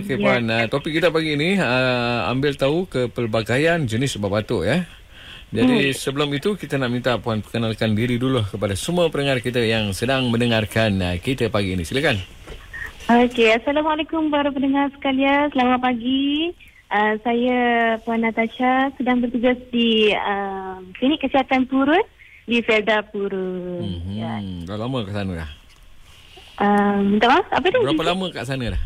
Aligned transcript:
Okey 0.00 0.16
puan, 0.16 0.48
uh, 0.48 0.64
topik 0.70 0.96
kita 0.96 1.12
pagi 1.12 1.36
ini 1.36 1.60
uh, 1.60 2.30
ambil 2.32 2.56
tahu 2.56 2.88
kepelbagaian 2.88 3.84
jenis 3.84 4.16
ubat 4.16 4.40
batuk 4.40 4.64
ya. 4.64 4.88
Jadi 5.54 5.92
hmm. 5.92 5.94
sebelum 5.94 6.34
itu 6.34 6.58
kita 6.58 6.80
nak 6.80 6.90
minta 6.90 7.14
puan 7.20 7.38
perkenalkan 7.38 7.94
diri 7.94 8.18
dulu 8.18 8.42
kepada 8.42 8.74
semua 8.74 9.06
pendengar 9.12 9.38
kita 9.38 9.62
yang 9.62 9.94
sedang 9.94 10.26
mendengarkan 10.32 10.98
uh, 10.98 11.16
kita 11.20 11.46
pagi 11.52 11.78
ini. 11.78 11.86
Silakan. 11.86 12.18
Okey, 13.04 13.52
Assalamualaikum 13.52 14.32
para 14.32 14.48
pendengar 14.48 14.88
sekalian. 14.96 15.52
Selamat 15.52 15.78
pagi. 15.84 16.56
Uh, 16.88 17.14
saya 17.26 17.58
Puan 18.00 18.22
Natasha 18.22 18.88
sedang 18.96 19.18
bertugas 19.18 19.58
di 19.74 20.14
uh, 20.14 20.78
Klinik 20.96 21.26
Kesihatan 21.26 21.66
Purut 21.66 22.06
di 22.48 22.62
Felda 22.64 23.02
Purut. 23.02 23.82
Hmm. 23.82 24.14
Ya. 24.14 24.40
Dah 24.64 24.78
lama 24.78 25.04
ke 25.04 25.12
sana 25.12 25.32
dah? 25.44 25.50
Uh, 26.54 27.02
minta 27.02 27.26
maaf, 27.26 27.46
apa 27.50 27.66
tu? 27.66 27.82
Berapa 27.82 28.14
lama 28.14 28.26
kat 28.30 28.46
sana 28.46 28.78
dah? 28.78 28.82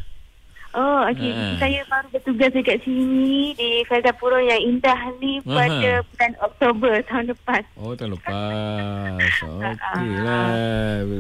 Oh, 0.70 1.00
okey. 1.08 1.32
Ha. 1.32 1.56
Saya 1.56 1.80
baru 1.86 2.06
bertugas 2.12 2.50
dekat 2.52 2.78
sini 2.82 3.56
di 3.56 3.82
Purut 4.14 4.44
yang 4.44 4.60
indah 4.60 5.00
ni 5.16 5.40
pada 5.40 5.64
Aha. 5.96 6.04
bulan 6.04 6.32
Oktober 6.38 6.92
tahun 7.04 7.24
lepas. 7.32 7.62
Oh, 7.74 7.92
tahun 7.92 8.14
lepas. 8.14 9.32
Okey 9.64 10.10
lah. 10.20 10.48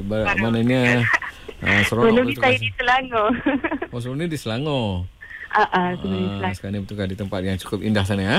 Ba- 0.04 0.36
Maknanya 0.36 1.00
uh, 1.58 1.80
seronok 1.88 2.12
Sebelum 2.12 2.26
ni 2.26 2.34
saya 2.36 2.56
di. 2.56 2.68
Selangor. 2.74 3.30
Oh, 3.88 3.98
sebelum 3.98 4.18
ni 4.20 4.26
di 4.28 4.36
Selangor. 4.36 5.08
Ah, 5.48 5.64
ah, 5.66 5.88
sebelum 5.96 6.12
di 6.12 6.20
Ah, 6.20 6.28
Selangor. 6.28 6.52
sekarang 6.52 6.72
ni 6.74 6.80
betul 6.84 6.96
di 7.08 7.16
tempat 7.16 7.40
yang 7.40 7.56
cukup 7.56 7.78
indah 7.80 8.04
sana 8.04 8.22
ya. 8.22 8.38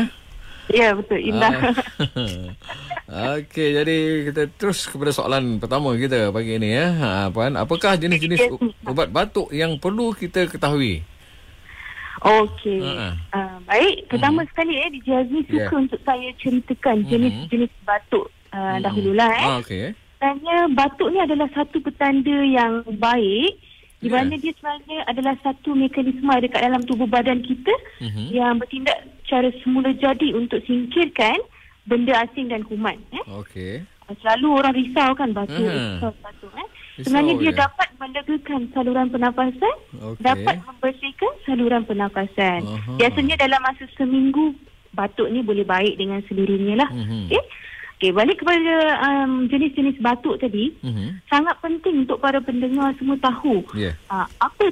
Ya, 0.69 0.93
betul. 0.93 1.17
Indah. 1.19 1.49
Ah. 1.49 1.73
Okey, 3.35 3.73
jadi 3.73 3.95
kita 4.23 4.41
terus 4.53 4.85
kepada 4.85 5.09
soalan 5.09 5.57
pertama 5.57 5.93
kita 5.93 6.29
pagi 6.29 6.55
ini 6.55 6.69
ya. 6.71 6.87
Ha, 6.93 7.09
Puan, 7.27 7.57
apakah 7.57 7.97
jenis-jenis 7.97 8.53
ubat 8.83 9.09
batuk 9.09 9.49
yang 9.49 9.75
perlu 9.75 10.13
kita 10.13 10.45
ketahui? 10.45 11.01
Okey. 12.19 12.83
Ha-ha. 12.83 13.09
Uh, 13.31 13.57
baik, 13.63 13.95
pertama 14.07 14.43
Mhm. 14.43 14.49
sekali 14.51 14.73
eh 14.75 14.89
di 14.91 14.99
Jazmi 15.01 15.41
suka 15.41 15.57
Yeah. 15.65 15.79
untuk 15.79 15.99
saya 16.03 16.29
ceritakan 16.35 16.97
jenis-jenis 17.07 17.71
batuk 17.81 18.27
uh, 18.51 18.75
Mhm. 18.75 18.81
dahululah 18.83 19.31
eh. 19.31 19.45
Ah, 19.47 19.57
okey. 19.59 19.83
Sebenarnya 20.19 20.57
batuk 20.69 21.07
ni 21.09 21.17
adalah 21.17 21.47
satu 21.49 21.79
petanda 21.79 22.37
yang 22.43 22.83
baik 22.93 23.55
di 23.99 24.07
mana 24.07 24.35
dia 24.35 24.51
sebenarnya 24.53 24.99
adalah 25.07 25.35
satu 25.39 25.71
mekanisme 25.73 26.27
dekat 26.39 26.59
dalam 26.61 26.83
tubuh 26.83 27.07
badan 27.07 27.39
kita 27.39 27.71
Mhm. 28.03 28.23
yang 28.29 28.53
bertindak 28.55 28.99
secara 29.29 29.53
semula 29.61 29.93
jadi 29.93 30.33
untuk 30.33 30.57
singkirkan 30.65 31.37
benda 31.85 32.25
asing 32.25 32.49
dan 32.49 32.65
kuman 32.65 32.97
eh. 33.13 33.21
Okey. 33.29 33.85
Selalu 34.09 34.47
orang 34.49 34.73
risau 34.73 35.13
kan 35.13 35.29
batuk, 35.29 35.53
Mhm. 35.53 36.01
risau 36.01 36.09
batuk 36.17 36.49
eh. 36.57 36.65
Risau 36.97 37.05
Sebenarnya 37.05 37.33
dia 37.37 37.51
je. 37.53 37.57
dapat 37.61 37.87
melegakan 37.95 38.61
saluran 38.73 39.07
pernafasan, 39.07 39.75
Okey. 40.01 40.23
dapat 40.25 40.55
membersihkan 40.65 41.31
saluran 41.45 41.85
pernafasan. 41.85 42.59
Aha. 42.65 42.97
Biasanya 42.97 43.37
dalam 43.37 43.61
masa 43.61 43.85
seminggu 43.93 44.57
batuk 44.91 45.29
ni 45.29 45.45
boleh 45.45 45.61
baik 45.63 45.93
dengan 45.95 46.25
sendirinya 46.25 46.81
lah. 46.81 46.89
Mhm. 46.89 47.29
Okey. 47.29 47.43
Okey, 47.99 48.11
balik 48.15 48.39
kepada 48.39 48.73
um, 49.05 49.45
jenis-jenis 49.45 49.99
batuk 50.01 50.41
tadi, 50.41 50.73
Mhm. 50.81 51.21
sangat 51.29 51.53
penting 51.61 52.01
untuk 52.01 52.17
para 52.17 52.41
pendengar 52.41 52.89
semua 52.97 53.19
tahu 53.19 53.61
Ya. 53.77 53.93
uh, 54.09 54.25
apa 54.41 54.65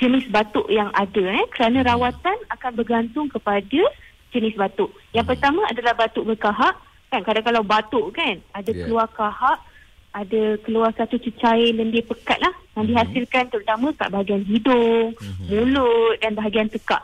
jenis 0.00 0.24
batuk 0.32 0.64
yang 0.72 0.88
ada 0.96 1.20
eh 1.20 1.46
kerana 1.52 1.84
rawatan 1.84 2.36
akan 2.48 2.72
bergantung 2.72 3.28
kepada 3.28 3.84
jenis 4.32 4.56
batuk. 4.56 4.88
Yang 5.12 5.28
Hmm. 5.28 5.32
pertama 5.36 5.60
adalah 5.68 5.94
batuk 5.94 6.24
berkahak. 6.24 6.74
Kan 7.12 7.20
kadang 7.26 7.44
kalau 7.44 7.62
batuk 7.62 8.16
kan 8.16 8.40
ada 8.56 8.70
Ya. 8.72 8.86
keluar 8.86 9.06
kahak, 9.12 9.58
ada 10.16 10.42
keluar 10.64 10.90
satu 10.96 11.20
cecair 11.20 11.74
lendir 11.76 12.06
pekat 12.06 12.38
lah 12.40 12.54
yang 12.78 12.86
Mhm. 12.86 12.90
dihasilkan 12.96 13.44
terutama 13.50 13.92
kat 13.92 14.08
bahagian 14.08 14.42
hidung, 14.46 15.12
Mhm. 15.18 15.44
mulut 15.46 16.16
dan 16.22 16.32
bahagian 16.34 16.70
tekak. 16.70 17.02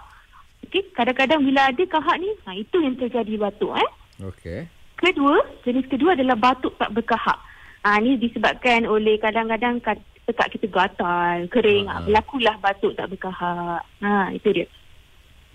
Okey, 0.66 0.82
kadang-kadang 0.94 1.42
bila 1.44 1.70
ada 1.70 1.84
kahak 1.86 2.16
ni, 2.18 2.30
ha, 2.42 2.54
itu 2.54 2.76
yang 2.82 2.96
terjadi 2.98 3.34
batuk 3.38 3.76
eh. 3.76 3.90
Okey. 4.24 4.60
Kedua, 4.96 5.36
jenis 5.62 5.86
kedua 5.86 6.16
adalah 6.16 6.34
batuk 6.34 6.74
tak 6.80 6.90
berkahak. 6.90 7.36
Ha, 7.84 8.00
ini 8.00 8.18
disebabkan 8.18 8.86
oleh 8.88 9.20
kadang-kadang 9.20 9.78
tekak 10.26 10.58
kita 10.58 10.66
gatal, 10.66 11.46
kering. 11.48 11.86
Ha. 11.86 12.02
Berlakulah 12.02 12.56
batuk 12.58 12.92
tak 12.98 13.06
berkahak. 13.14 13.82
Ha, 14.02 14.34
itu 14.34 14.48
dia. 14.50 14.66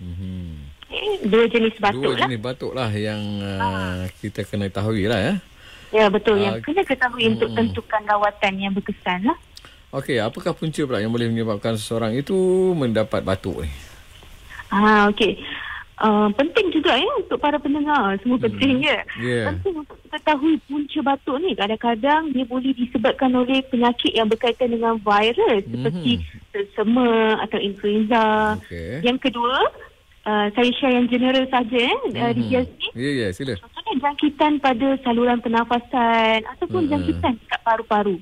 Mhm. 0.00 0.72
Eh, 0.92 1.24
dua 1.24 1.48
jenis 1.48 1.72
batuk 1.80 2.04
Dua 2.04 2.12
lah. 2.12 2.20
jenis 2.28 2.40
batuk 2.40 2.72
lah 2.76 2.90
yang 2.92 3.22
uh, 3.40 4.04
kita 4.20 4.44
kena 4.44 4.68
tahu 4.68 4.92
lah 5.08 5.20
ya. 5.20 5.34
Ya, 5.92 6.08
betul. 6.08 6.40
Ah, 6.40 6.56
Yang 6.56 6.68
kena 6.68 6.82
ketahui 6.88 7.24
untuk 7.28 7.52
hmm. 7.52 7.56
tentukan 7.56 8.02
rawatan 8.08 8.52
yang 8.56 8.72
berkesan 8.72 9.28
lah. 9.28 9.38
Okey, 9.92 10.16
apakah 10.24 10.56
punca 10.56 10.80
pula 10.88 11.04
yang 11.04 11.12
boleh 11.12 11.28
menyebabkan 11.28 11.76
seseorang 11.76 12.16
itu 12.16 12.32
mendapat 12.72 13.20
batuk 13.20 13.60
ni? 13.60 13.70
Ha, 14.72 15.12
okey. 15.12 15.36
Uh, 16.02 16.34
penting 16.34 16.74
juga 16.74 16.98
ya 16.98 17.06
untuk 17.14 17.38
para 17.38 17.62
pendengar. 17.62 18.18
Semua 18.18 18.34
Hmm. 18.34 18.50
penting. 18.50 18.82
Ya. 18.82 19.06
Penting 19.54 19.86
untuk 19.86 19.94
kita 20.02 20.18
tahu 20.26 20.58
punca 20.66 20.98
batuk 21.00 21.38
ni. 21.38 21.54
Kadang-kadang 21.54 22.34
dia 22.34 22.42
boleh 22.42 22.74
disebabkan 22.74 23.30
oleh 23.30 23.62
penyakit 23.70 24.10
yang 24.10 24.26
berkaitan 24.26 24.74
dengan 24.74 24.98
virus. 24.98 25.62
Mhm. 25.62 25.78
Seperti 25.78 26.12
selsema 26.50 27.38
atau 27.38 27.58
influenza. 27.62 28.58
Okey. 28.58 28.98
Yang 29.06 29.30
kedua, 29.30 29.62
uh, 30.26 30.46
saya 30.50 30.70
share 30.74 30.98
yang 30.98 31.06
general 31.06 31.46
saja 31.46 31.78
eh, 31.78 31.94
uh, 32.18 32.32
di. 32.34 32.44
Ya, 32.50 32.66
ya, 32.98 33.28
sila. 33.30 33.54
Contohnya 33.56 33.94
jangkitan 34.02 34.58
pada 34.58 34.98
saluran 35.00 35.38
pernafasan 35.38 36.42
ataupun 36.50 36.82
Mhm. 36.82 36.90
jangkitan 36.90 37.32
dekat 37.38 37.60
paru-paru. 37.62 38.18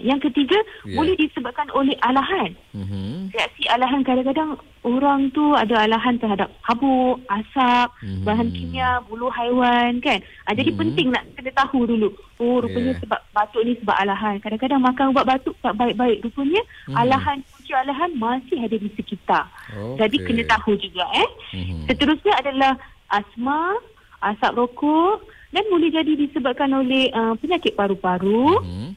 Yang 0.00 0.30
ketiga, 0.30 0.58
Ya. 0.84 0.96
boleh 0.96 1.14
disebabkan 1.14 1.68
oleh 1.72 1.94
alahan. 2.00 2.56
Mhm. 2.72 3.30
Reaksi 3.30 3.64
alahan 3.68 4.00
kadang-kadang 4.02 4.56
orang 4.80 5.28
tu 5.30 5.52
ada 5.52 5.84
alahan 5.84 6.16
terhadap 6.16 6.48
habuk, 6.64 7.20
asap, 7.28 7.88
Mhm. 8.00 8.24
bahan 8.24 8.48
kimia, 8.50 8.90
bulu 9.04 9.28
haiwan 9.28 10.00
kan. 10.00 10.18
Ha, 10.48 10.56
jadi 10.56 10.72
Mhm. 10.72 10.78
penting 10.80 11.06
nak 11.12 11.24
kena 11.36 11.50
tahu 11.52 11.84
dulu. 11.84 12.08
Oh 12.40 12.64
rupanya 12.64 12.96
Yeah. 12.96 13.00
sebab 13.04 13.20
batuk 13.30 13.62
ni 13.68 13.76
sebab 13.76 13.96
alahan. 13.96 14.40
Kadang-kadang 14.40 14.80
makan 14.80 15.12
ubat 15.12 15.24
batuk 15.28 15.54
tak 15.60 15.76
baik-baik. 15.76 16.24
Rupanya 16.24 16.62
Mhm. 16.88 16.96
alahan, 16.96 17.38
punca 17.44 17.74
alahan 17.84 18.10
masih 18.16 18.58
ada 18.64 18.76
di 18.80 18.88
sekitar. 18.96 19.44
Okey. 19.76 19.96
Jadi 20.00 20.16
kena 20.24 20.42
tahu 20.48 20.72
juga 20.80 21.04
eh. 21.12 21.28
Mhm. 21.52 21.84
Seterusnya 21.86 22.32
adalah 22.40 22.72
asma, 23.12 23.76
asap 24.24 24.52
rokok 24.56 25.24
dan 25.50 25.64
boleh 25.68 25.90
jadi 25.90 26.12
disebabkan 26.14 26.70
oleh 26.72 27.10
uh, 27.10 27.34
penyakit 27.36 27.74
paru-paru 27.74 28.60
Mhm. 28.64 28.88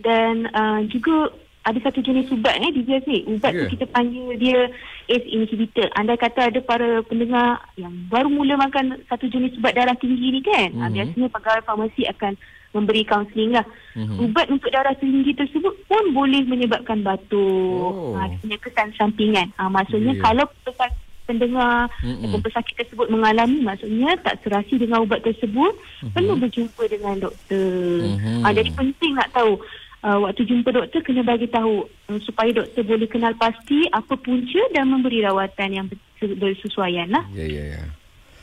Dan 0.00 0.48
uh, 0.50 0.80
juga 0.88 1.30
ada 1.60 1.76
satu 1.84 2.00
jenis 2.00 2.32
ubat 2.32 2.56
eh 2.56 2.72
di 2.72 2.82
ni. 2.88 3.18
Ubat 3.28 3.52
Ya. 3.52 3.68
tu 3.68 3.76
kita 3.76 3.84
panggil 3.92 4.32
dia 4.40 4.72
ACE 5.06 5.28
inhibitor. 5.28 5.92
Andai 5.92 6.16
kata 6.16 6.48
ada 6.48 6.60
para 6.64 7.04
pendengar 7.04 7.60
yang 7.76 7.92
baru 8.08 8.32
mula 8.32 8.56
makan 8.56 8.96
satu 9.06 9.28
jenis 9.28 9.60
ubat 9.60 9.76
darah 9.76 9.92
tinggi 10.00 10.32
ni 10.32 10.40
kan. 10.40 10.72
Mm-hmm. 10.72 10.80
Mhm. 10.80 10.92
biasanya 10.96 11.28
pegawai 11.28 11.62
farmasi 11.68 12.02
akan 12.08 12.32
memberi 12.70 13.02
kaunseling 13.04 13.52
lah. 13.52 13.66
Mhm. 13.92 14.30
Ubat 14.30 14.46
untuk 14.48 14.72
darah 14.72 14.96
tinggi 14.96 15.36
tersebut 15.36 15.74
pun 15.84 16.04
boleh 16.16 16.40
menyebabkan 16.48 17.04
batuk. 17.04 17.92
Oh. 17.92 18.16
Ha, 18.16 18.30
punya 18.40 18.56
kesan 18.56 18.94
sampingan. 18.96 19.52
Ha, 19.60 19.68
maksudnya 19.68 20.16
Ya. 20.16 20.22
kalau 20.22 20.46
pesan 20.64 20.90
pendengar 21.28 21.86
Mm-mm. 22.02 22.26
ataupun 22.26 22.42
pesakit 22.42 22.74
tersebut 22.74 23.06
mengalami 23.06 23.62
maksudnya 23.62 24.18
tak 24.18 24.42
serasi 24.42 24.80
dengan 24.80 25.06
ubat 25.06 25.22
tersebut 25.22 25.76
Mhm. 26.02 26.10
perlu 26.10 26.34
berjumpa 26.40 26.82
dengan 26.88 27.14
doktor. 27.20 28.02
Mhm. 28.02 28.42
Ha, 28.42 28.50
jadi 28.50 28.70
penting 28.72 29.12
nak 29.14 29.30
tahu 29.30 29.60
uh, 30.02 30.18
waktu 30.20 30.44
jumpa 30.44 30.70
doktor 30.70 31.00
kena 31.00 31.22
bagi 31.22 31.46
tahu 31.46 31.84
uh, 31.84 32.18
supaya 32.20 32.50
doktor 32.52 32.82
boleh 32.84 33.08
kenal 33.08 33.32
pasti 33.34 33.88
apa 33.90 34.14
punca 34.16 34.60
dan 34.72 34.88
memberi 34.88 35.24
rawatan 35.24 35.68
yang 35.70 35.86
berse- 35.88 36.36
bersesuaian 36.36 37.08
lah. 37.08 37.24
Ya, 37.32 37.46
ya, 37.46 37.64
ya. 37.78 37.84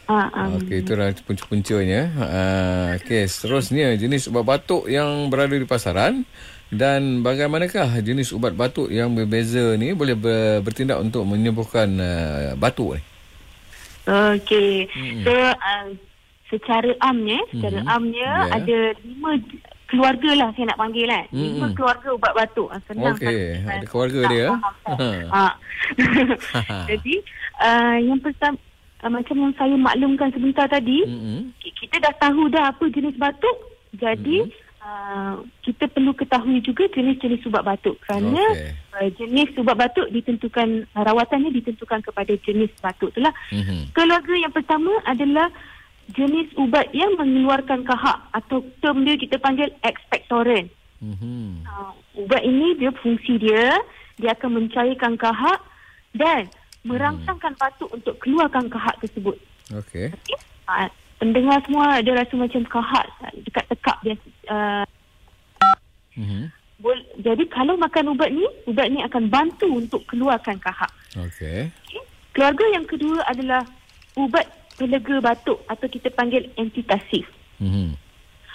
Ha, 0.07 0.31
um, 0.31 0.63
Okey, 0.63 0.88
itulah 0.88 1.12
punca-puncanya. 1.19 2.01
Uh, 2.16 2.88
Okey, 2.95 3.28
seterusnya 3.28 3.91
jenis 4.00 4.31
ubat 4.31 4.47
batuk 4.47 4.88
yang 4.88 5.28
berada 5.28 5.51
di 5.51 5.68
pasaran 5.68 6.23
dan 6.72 7.19
bagaimanakah 7.19 8.00
jenis 8.00 8.31
ubat 8.31 8.56
batuk 8.56 8.88
yang 8.88 9.12
berbeza 9.12 9.75
ni 9.75 9.91
boleh 9.91 10.16
ber, 10.16 10.63
bertindak 10.63 11.03
untuk 11.03 11.28
menyembuhkan 11.28 11.91
uh, 12.00 12.56
batuk 12.56 12.95
ni? 12.95 13.01
Okey. 14.07 14.88
Mm-mm. 14.95 15.24
So 15.27 15.31
uh, 15.36 15.88
secara 16.48 16.92
amnya, 17.04 17.39
secara 17.51 17.83
Mhm. 17.83 17.92
amnya 17.92 18.31
Ya. 18.48 18.63
ada 18.63 18.80
lima 19.04 19.31
keluarga 19.88 20.30
lah 20.36 20.50
saya 20.54 20.69
nak 20.69 20.80
panggil 20.80 21.07
kan. 21.07 21.25
Lima 21.31 21.66
Mm-mm. 21.68 21.75
keluarga 21.75 22.07
ubat 22.13 22.34
batuk. 22.36 22.68
Ah, 22.69 22.81
Senang 22.86 23.16
Okey, 23.16 23.63
kan? 23.63 23.80
ada 23.80 23.86
keluarga 23.88 24.19
Tak 24.24 24.31
dia. 24.31 24.45
faham, 24.51 24.75
kan? 24.84 25.25
Ha. 25.31 25.45
Jadi 26.92 27.16
uh, 27.63 27.98
yang 28.04 28.19
pertama 28.19 28.57
uh, 29.04 29.12
macam 29.12 29.36
yang 29.39 29.54
saya 29.56 29.75
maklumkan 29.80 30.30
sebentar 30.36 30.68
tadi, 30.68 31.07
okay, 31.07 31.72
kita 31.80 31.95
dah 32.04 32.13
tahu 32.19 32.51
dah 32.51 32.75
apa 32.75 32.84
jenis 32.92 33.16
batuk. 33.16 33.57
Jadi 33.95 34.44
uh, 34.84 35.42
kita 35.63 35.88
perlu 35.88 36.12
ketahui 36.12 36.60
juga 36.60 36.86
jenis-jenis 36.92 37.48
ubat 37.48 37.63
batuk 37.63 37.95
kerana 38.04 38.44
Okey. 38.51 38.72
uh, 39.00 39.10
jenis 39.16 39.50
ubat 39.56 39.80
batuk 39.80 40.12
ditentukan 40.12 40.83
uh, 40.94 41.04
rawatannya 41.07 41.56
ditentukan 41.56 42.04
kepada 42.04 42.36
jenis 42.44 42.69
batuk 42.83 43.16
itulah. 43.16 43.31
Mhm. 43.56 43.95
Keluarga 43.95 44.33
yang 44.36 44.51
pertama 44.51 44.92
adalah 45.07 45.48
jenis 46.15 46.48
ubat 46.56 46.88
yang 46.95 47.15
mengeluarkan 47.19 47.83
kahak 47.83 48.19
atau 48.31 48.63
term 48.80 49.04
dia 49.04 49.19
kita 49.19 49.36
panggil 49.42 49.68
expectorant. 49.83 50.71
Mhm. 51.04 51.68
Uh, 51.68 51.92
ubat 52.24 52.42
ini 52.42 52.80
dia 52.80 52.92
fungsi 53.04 53.38
dia 53.38 53.75
dia 54.18 54.33
akan 54.33 54.63
mencairkan 54.63 55.13
kahak 55.19 55.62
dan 56.15 56.50
merangsangkan 56.88 57.54
batuk 57.59 57.92
untuk 57.92 58.15
keluarkan 58.24 58.71
kahak 58.71 58.95
tersebut. 59.04 59.36
Okey. 59.75 60.09
Okay? 60.09 60.38
Uh, 60.65 60.88
pendengar 61.19 61.59
semua 61.68 62.00
ada 62.00 62.12
rasa 62.15 62.33
macam 62.33 62.63
kahak 62.65 63.06
dekat 63.44 63.65
tekak 63.68 63.98
dia. 64.01 64.15
Uh, 64.48 64.86
Mhm. 66.18 66.50
bol- 66.81 67.07
jadi 67.21 67.44
kalau 67.54 67.77
makan 67.77 68.18
ubat 68.18 68.33
ni, 68.33 68.42
ubat 68.65 68.89
ni 68.89 69.06
akan 69.06 69.30
bantu 69.30 69.69
untuk 69.69 70.01
keluarkan 70.09 70.57
kahak. 70.57 70.89
Okey. 71.13 71.69
Okay? 71.69 72.01
Keluarga 72.33 72.65
yang 72.74 72.86
kedua 72.89 73.21
adalah 73.25 73.62
ubat 74.18 74.45
pelega 74.77 75.15
batuk 75.19 75.59
atau 75.65 75.88
kita 75.89 76.13
panggil 76.13 76.47
antitasif. 76.56 77.25
Mhm. 77.57 77.97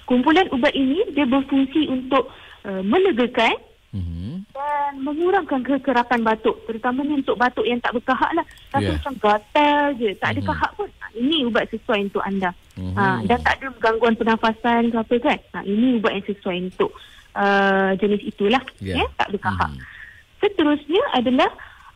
Kumpulan 0.06 0.46
ubat 0.50 0.72
ini 0.72 1.02
dia 1.12 1.26
berfungsi 1.26 1.90
untuk 1.90 2.30
uh, 2.64 2.82
melegakan 2.82 3.54
Mhm. 3.92 4.48
dan 4.56 5.04
mengurangkan 5.04 5.60
kekerapan 5.60 6.24
batuk 6.24 6.64
terutamanya 6.64 7.20
untuk 7.20 7.36
batuk 7.36 7.69
yang 7.69 7.76
tak 7.76 7.92
berkahak 7.92 8.32
lah 8.32 8.40
rasa 8.72 8.88
Ya. 8.88 8.96
macam 8.96 9.14
gatal 9.20 9.82
je 10.00 10.10
tak 10.16 10.28
ada 10.32 10.40
Mhm. 10.40 10.48
kahak 10.48 10.70
pun 10.72 10.88
ha, 10.96 11.06
ini 11.12 11.44
ubat 11.44 11.69
sesuai 11.69 12.08
untuk 12.08 12.25
anda 12.25 12.56
Mhm. 12.72 12.96
ha, 12.96 13.20
dan 13.28 13.38
tak 13.44 13.60
ada 13.60 13.68
gangguan 13.76 14.16
pernafasan 14.16 14.88
ke 14.88 14.96
apa 14.96 15.14
kan 15.20 15.38
ha, 15.52 15.60
ini 15.68 16.00
ubat 16.00 16.16
yang 16.16 16.25
sesuai 16.25 16.72
untuk 16.72 16.88
uh, 17.36 17.92
jenis 18.00 18.25
itulah 18.25 18.64
Ya. 18.80 18.96
ya. 18.96 19.06
tak 19.20 19.28
berkahak 19.28 19.68
Mhm. 19.76 19.80
seterusnya 20.40 21.02
adalah 21.12 21.50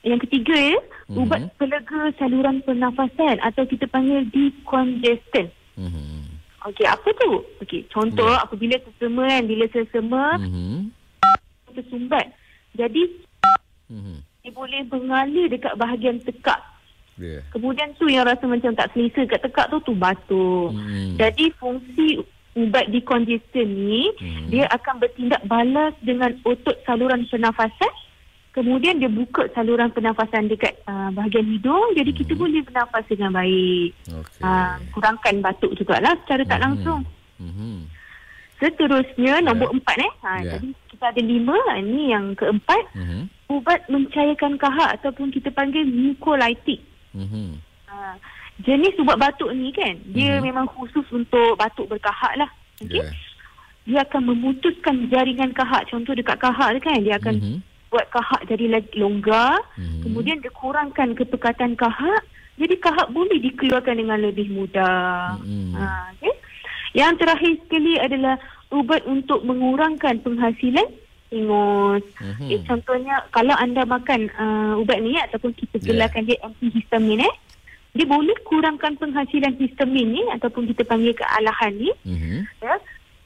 yang 0.04 0.20
ketiga 0.20 0.52
ya 0.52 0.76
Mhm. 1.06 1.16
ubat 1.22 1.42
pelega 1.54 2.10
saluran 2.18 2.58
pernafasan 2.66 3.38
atau 3.38 3.62
kita 3.62 3.86
panggil 3.86 4.26
decongestant 4.30 5.50
Mhm. 5.76 6.24
Okey, 6.66 6.82
apa 6.82 7.06
tu? 7.14 7.46
Okey, 7.62 7.86
contoh 7.86 8.26
Ya. 8.26 8.42
apabila 8.42 8.74
sesama 8.82 9.22
kan, 9.30 9.42
bila 9.46 9.64
sesama 9.70 10.22
Mhm. 10.40 10.90
tersumbat. 11.70 12.26
Jadi 12.74 13.02
Mhm. 13.86 14.16
dia 14.42 14.50
boleh 14.50 14.80
mengalir 14.90 15.46
dekat 15.46 15.78
bahagian 15.78 16.18
tekak. 16.24 16.58
Ya. 17.16 17.44
Kemudian 17.54 17.94
tu 17.96 18.10
yang 18.10 18.26
rasa 18.26 18.44
macam 18.50 18.74
tak 18.74 18.90
selesa 18.92 19.24
kat 19.30 19.40
tekak 19.46 19.70
tu 19.70 19.78
tu 19.84 19.92
batuk. 19.94 20.74
Mhm. 20.74 21.16
Jadi 21.16 21.54
fungsi 21.54 22.24
ubat 22.56 22.88
decongestant 22.88 23.68
ni 23.68 24.10
Mhm. 24.16 24.48
dia 24.50 24.64
akan 24.72 24.96
bertindak 24.98 25.44
balas 25.44 25.92
dengan 26.02 26.34
otot 26.42 26.76
saluran 26.82 27.28
pernafasan. 27.28 27.92
Kemudian 28.56 28.96
dia 28.96 29.12
buka 29.12 29.44
saluran 29.52 29.92
pernafasan 29.92 30.48
dekat 30.48 30.80
uh, 30.88 31.12
bahagian 31.12 31.44
hidung. 31.44 31.92
Jadi 31.92 32.08
kita 32.16 32.32
Mhm. 32.32 32.40
boleh 32.40 32.60
bernafas 32.64 33.04
dengan 33.04 33.30
baik. 33.36 33.90
Okey. 34.08 34.40
Uh, 34.40 34.74
kurangkan 34.96 35.34
batuk 35.44 35.76
jugalah 35.76 36.16
secara 36.24 36.40
tak 36.48 36.58
Mhm. 36.58 36.64
langsung. 36.64 37.00
Mhm. 37.36 37.84
Seterusnya 38.56 39.44
nombor 39.44 39.68
Ya. 39.68 39.74
empat 39.76 39.96
eh. 40.00 40.12
Ha, 40.24 40.30
Ya. 40.40 40.52
Jadi 40.56 40.68
kita 40.88 41.04
ada 41.12 41.20
lima. 41.20 41.52
Ha, 41.68 41.76
Ini 41.76 42.02
yang 42.08 42.32
keempat. 42.32 42.82
Mhm. 42.96 43.20
Ubat 43.52 43.80
mencairkan 43.92 44.56
kahak 44.56 44.96
ataupun 44.96 45.28
kita 45.28 45.52
panggil 45.52 45.84
mucolytic. 45.84 46.80
Mhm. 47.12 47.60
Ha, 47.92 48.16
jenis 48.64 48.96
ubat 48.96 49.20
batuk 49.20 49.52
ni 49.52 49.68
kan, 49.70 50.00
dia 50.08 50.40
Mhm. 50.40 50.48
memang 50.48 50.66
khusus 50.72 51.04
untuk 51.12 51.60
batuk 51.60 51.92
berkahak 51.92 52.40
lah. 52.40 52.48
Okay? 52.80 53.04
Ya. 53.04 53.12
Dia 53.84 54.00
akan 54.02 54.32
memutuskan 54.32 55.12
jaringan 55.12 55.52
kahak. 55.52 55.86
Contoh 55.86 56.16
dekat 56.16 56.40
kahak 56.40 56.72
tu 56.74 56.80
kan, 56.80 57.04
dia 57.04 57.20
akan 57.20 57.36
Mhm. 57.36 57.56
Buat 57.88 58.06
kahak 58.10 58.46
jadi 58.46 58.78
lagi 58.78 58.92
longgar. 58.96 59.56
Mhm. 59.78 60.02
Kemudian 60.02 60.38
dia 60.40 60.52
kurangkan 60.52 61.14
kepekatan 61.14 61.74
kahak. 61.74 62.22
Jadi 62.56 62.80
kahak 62.80 63.12
boleh 63.12 63.36
dikeluarkan 63.36 63.96
dengan 63.96 64.18
lebih 64.18 64.48
mudah. 64.48 65.36
Mhm. 65.40 65.76
Ha, 65.76 66.12
okay? 66.12 66.34
Yang 66.96 67.12
terakhir 67.20 67.52
sekali 67.62 67.92
adalah 68.00 68.40
ubat 68.72 69.04
untuk 69.04 69.44
mengurangkan 69.44 70.24
penghasilan 70.24 70.88
ingus. 71.28 72.02
Mhm. 72.16 72.46
Eh, 72.48 72.60
contohnya 72.64 73.20
kalau 73.28 73.52
anda 73.52 73.84
makan 73.84 74.30
uh, 74.32 74.80
ubat 74.80 75.02
ni 75.02 75.18
ataupun 75.18 75.52
kita 75.52 75.76
Ya. 75.82 75.92
gelarkan 75.92 76.24
dia 76.24 76.38
antihistamin 76.40 77.20
eh, 77.20 77.34
dia 77.92 78.06
boleh 78.06 78.36
kurangkan 78.44 78.94
penghasilan 78.96 79.58
histamin 79.58 80.06
ni 80.10 80.22
ataupun 80.32 80.64
kita 80.66 80.84
panggil 80.84 81.12
kealahan 81.12 81.72
ni 81.74 81.90
Mhm. 82.04 82.46
ya. 82.62 82.74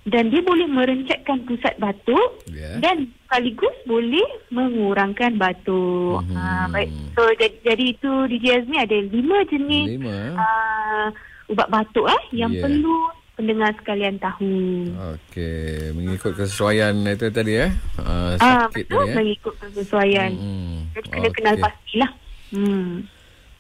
Dan 0.01 0.33
dia 0.33 0.41
boleh 0.41 0.65
merencatkan 0.65 1.45
pusat 1.45 1.77
batuk 1.77 2.41
Ya. 2.49 2.81
dan 2.81 3.05
sekaligus 3.21 3.77
boleh 3.85 4.25
mengurangkan 4.49 5.37
batuk. 5.37 6.25
Mhm. 6.25 6.35
Ha, 6.35 6.67
baik. 6.69 6.89
So 7.13 7.23
jadi, 7.37 7.57
jadi 7.63 7.85
itu 7.93 8.13
di 8.27 8.37
Jazmi 8.41 8.77
ada 8.77 8.97
lima 8.97 9.45
jenis 9.45 9.87
Lima. 9.95 10.17
uh, 10.35 11.07
ubat 11.47 11.69
batuk 11.69 12.09
eh 12.09 12.23
yang 12.33 12.49
Ya. 12.49 12.65
perlu 12.65 12.97
pendengar 13.37 13.77
sekalian 13.77 14.17
tahu. 14.17 14.89
Okey, 15.15 15.93
mengikut 15.93 16.33
kesesuaian 16.35 16.97
itu 16.97 17.29
tadi 17.29 17.53
eh. 17.59 17.73
Uh, 17.97 18.37
Ah 18.37 18.65
sakit 18.67 18.85
betul 18.85 18.97
tadi 18.97 19.05
eh. 19.05 19.17
mengikut 19.17 19.55
kesesuaian. 19.59 20.31
Mhm. 20.33 20.77
Jadi 20.93 21.09
kena 21.11 21.29
kenal 21.31 21.55
Okey. 21.55 21.63
pastilah. 21.63 22.11
Hmm. 22.51 22.91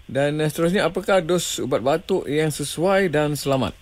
Dan 0.04 0.30
uh, 0.36 0.48
seterusnya 0.48 0.82
apakah 0.84 1.20
dos 1.20 1.60
ubat 1.60 1.78
batuk 1.80 2.24
yang 2.26 2.48
sesuai 2.48 3.06
dan 3.06 3.32
selamat? 3.34 3.76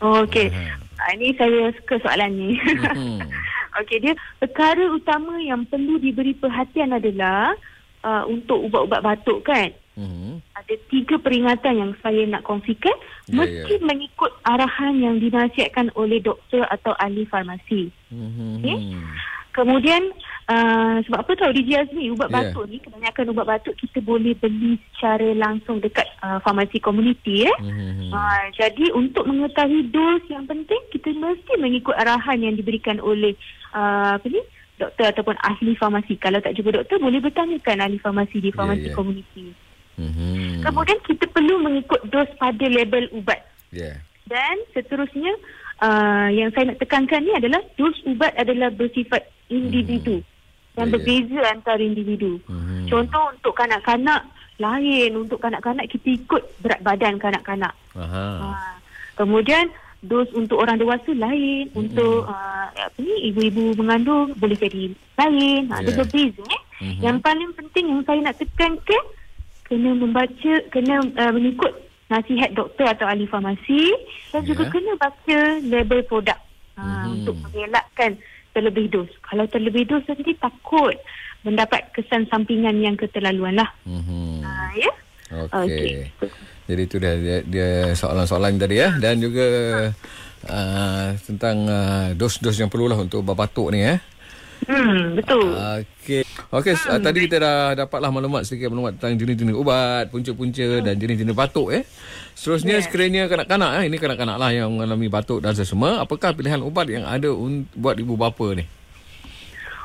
Okey. 0.00 0.48
Aha. 0.48 0.80
Ah, 1.02 1.18
ini 1.18 1.34
saya 1.34 1.74
suka 1.82 1.98
soalan 1.98 2.30
ni. 2.30 2.50
Mhm. 2.62 3.18
Okey, 3.82 3.98
dia 4.04 4.14
perkara 4.38 4.84
utama 4.92 5.40
yang 5.42 5.66
perlu 5.66 5.98
diberi 5.98 6.36
perhatian 6.36 6.92
adalah 6.94 7.56
uh, 8.06 8.22
untuk 8.28 8.70
ubat-ubat 8.70 9.02
batuk 9.02 9.42
kan. 9.42 9.74
Mhm. 9.98 10.38
Ada 10.54 10.74
tiga 10.88 11.16
peringatan 11.18 11.74
yang 11.74 11.92
saya 11.98 12.22
nak 12.28 12.46
kongsikan. 12.46 12.94
Ya, 13.26 13.42
Mesti 13.42 13.74
ya. 13.80 13.84
mengikut 13.84 14.30
arahan 14.46 14.94
yang 15.02 15.16
dinasihatkan 15.18 15.90
oleh 15.98 16.22
doktor 16.22 16.62
atau 16.70 16.94
ahli 17.02 17.26
farmasi. 17.26 17.90
Mhm. 18.14 18.62
Okey. 18.62 18.78
Kemudian 19.52 20.02
uh, 20.48 20.96
sebab 21.06 21.18
apa 21.22 21.32
tahu 21.38 21.52
di 21.54 21.62
Jazmi 21.70 22.10
ubat 22.10 22.32
Ya. 22.32 22.50
batuk 22.50 22.64
ni 22.70 22.80
kebanyakan 22.80 23.30
ubat 23.36 23.46
batuk 23.46 23.74
kita 23.78 23.98
boleh 24.02 24.32
beli 24.40 24.80
secara 24.94 25.28
langsung 25.36 25.78
dekat 25.78 26.06
uh, 26.24 26.40
farmasi 26.42 26.80
komuniti 26.80 27.46
eh. 27.46 27.56
Mhm. 27.60 28.10
Ha, 28.10 28.50
jadi 28.56 28.90
untuk 28.96 29.28
mengetahui 29.28 29.92
dos 29.92 30.22
yang 30.32 30.48
penting 30.48 30.80
kita 30.90 31.12
mesti 31.12 31.52
mengikut 31.60 31.94
arahan 31.94 32.40
yang 32.40 32.54
diberikan 32.56 32.98
oleh 32.98 33.36
uh, 33.76 34.16
apa 34.16 34.26
ni 34.26 34.40
doktor 34.80 35.12
ataupun 35.14 35.36
ahli 35.44 35.78
farmasi. 35.78 36.18
Kalau 36.18 36.42
tak 36.42 36.58
jumpa 36.58 36.74
doktor 36.74 36.98
boleh 36.98 37.20
bertanyakan 37.22 37.84
ahli 37.86 37.98
farmasi 38.00 38.40
di 38.42 38.50
farmasi 38.50 38.88
ya. 38.90 38.94
komuniti. 38.96 39.52
Mhm. 40.00 40.64
Kemudian 40.64 40.98
kita 41.04 41.28
perlu 41.30 41.60
mengikut 41.60 42.00
dos 42.08 42.30
pada 42.40 42.64
label 42.66 43.12
ubat. 43.12 43.44
Ya. 43.70 44.00
Dan 44.24 44.56
seterusnya 44.72 45.36
uh, 45.84 46.28
yang 46.32 46.48
saya 46.56 46.72
nak 46.72 46.80
tekankan 46.80 47.20
ni 47.20 47.32
adalah 47.36 47.60
dos 47.76 47.94
ubat 48.08 48.32
adalah 48.40 48.72
bersifat 48.72 49.28
individu 49.52 50.24
dan 50.24 50.31
Ya, 50.72 50.88
ya. 50.88 50.88
berbeza 50.88 51.38
antara 51.52 51.82
individu. 51.84 52.40
Mhm. 52.48 52.88
Contoh 52.88 53.24
untuk 53.28 53.52
kanak-kanak 53.52 54.24
lain, 54.56 55.10
untuk 55.18 55.36
kanak-kanak 55.36 55.84
kita 55.86 56.16
ikut 56.16 56.42
berat 56.60 56.80
badan 56.80 57.20
kanak-kanak. 57.20 57.76
Aha. 57.92 58.26
Ha. 58.40 58.72
Kemudian 59.12 59.68
dos 60.00 60.26
untuk 60.32 60.58
orang 60.58 60.80
dewasa 60.80 61.12
lain, 61.12 61.68
Mm-mm. 61.70 61.76
untuk 61.78 62.24
uh, 62.24 62.66
apa 62.72 62.98
ni 62.98 63.30
ibu-ibu 63.30 63.76
mengandung 63.76 64.32
boleh 64.34 64.56
jadi 64.56 64.90
lain. 65.20 65.68
Ha, 65.68 65.78
Dia 65.78 65.92
Yeah. 65.92 65.98
berbeza 66.00 66.42
eh. 66.42 66.62
Mhm. 66.80 67.00
Yang 67.00 67.16
paling 67.20 67.50
penting 67.52 67.84
yang 67.86 68.00
saya 68.02 68.20
nak 68.24 68.36
tekankan 68.40 69.04
kena 69.62 69.90
membaca, 69.92 70.52
kena 70.68 70.94
uh, 71.04 71.32
mengikut 71.32 71.72
nasihat 72.08 72.50
doktor 72.52 72.88
atau 72.88 73.06
ahli 73.06 73.24
farmasi 73.24 73.92
dan 74.32 74.42
juga 74.42 74.66
Yeah. 74.66 74.72
kena 74.72 74.92
baca 74.96 75.38
label 75.62 76.00
produk 76.04 76.38
ha, 76.74 76.82
Mhm. 76.82 77.06
untuk 77.12 77.34
mengelakkan 77.44 78.16
terlebih 78.52 78.86
dos. 78.88 79.10
Kalau 79.24 79.44
terlebih 79.48 79.88
dos 79.88 80.04
nanti 80.06 80.32
takut 80.36 80.96
mendapat 81.42 81.90
kesan 81.90 82.28
sampingan 82.30 82.78
yang 82.78 82.94
keterlaluan 82.94 83.58
lah. 83.58 83.70
Mhm. 83.84 84.44
Ha, 84.44 84.52
ya? 84.78 84.92
Okey. 85.32 86.12
Jadi 86.68 86.82
itu 86.86 86.96
dia, 87.02 87.14
dia, 87.18 87.38
dia 87.42 87.70
soalan-soalan 87.96 88.60
tadi 88.60 88.78
ya 88.78 88.94
dan 89.00 89.18
juga 89.18 89.46
uh, 90.46 91.06
tentang 91.24 91.56
uh, 91.66 92.08
dos-dos 92.14 92.54
yang 92.54 92.70
perlulah 92.70 92.96
untuk 93.00 93.24
ubat 93.26 93.36
batuk 93.48 93.74
ni 93.74 93.82
eh. 93.82 93.98
Hmm, 94.62 95.18
betul. 95.18 95.50
Okey. 95.58 96.22
Okey, 96.54 96.74
uh, 96.86 97.00
tadi 97.02 97.18
kita 97.26 97.36
dah 97.42 97.58
dapatlah 97.74 98.14
maklumat 98.14 98.46
sedikit 98.46 98.70
maklumat 98.70 98.94
tentang 99.00 99.18
jenis-jenis 99.18 99.56
ubat, 99.58 100.04
punca-punca 100.14 100.68
dan 100.84 100.94
jenis-jenis 100.94 101.34
batuk 101.34 101.74
eh. 101.74 101.82
Seterusnya 102.32 102.74
Yeah. 102.74 102.82
sekiranya 102.82 103.22
kanak-kanak 103.26 103.70
eh, 103.76 103.84
ini 103.86 103.96
kanak-kanak 103.96 104.36
lah 104.36 104.50
yang 104.50 104.68
mengalami 104.70 105.06
batuk 105.06 105.38
dan 105.38 105.52
sesama, 105.52 105.98
apakah 105.98 106.32
pilihan 106.32 106.58
ubat 106.58 106.86
yang 106.86 107.04
ada 107.04 107.28
un- 107.28 107.68
buat 107.72 107.94
ibu 107.94 108.14
bapa 108.14 108.54
ni? 108.54 108.64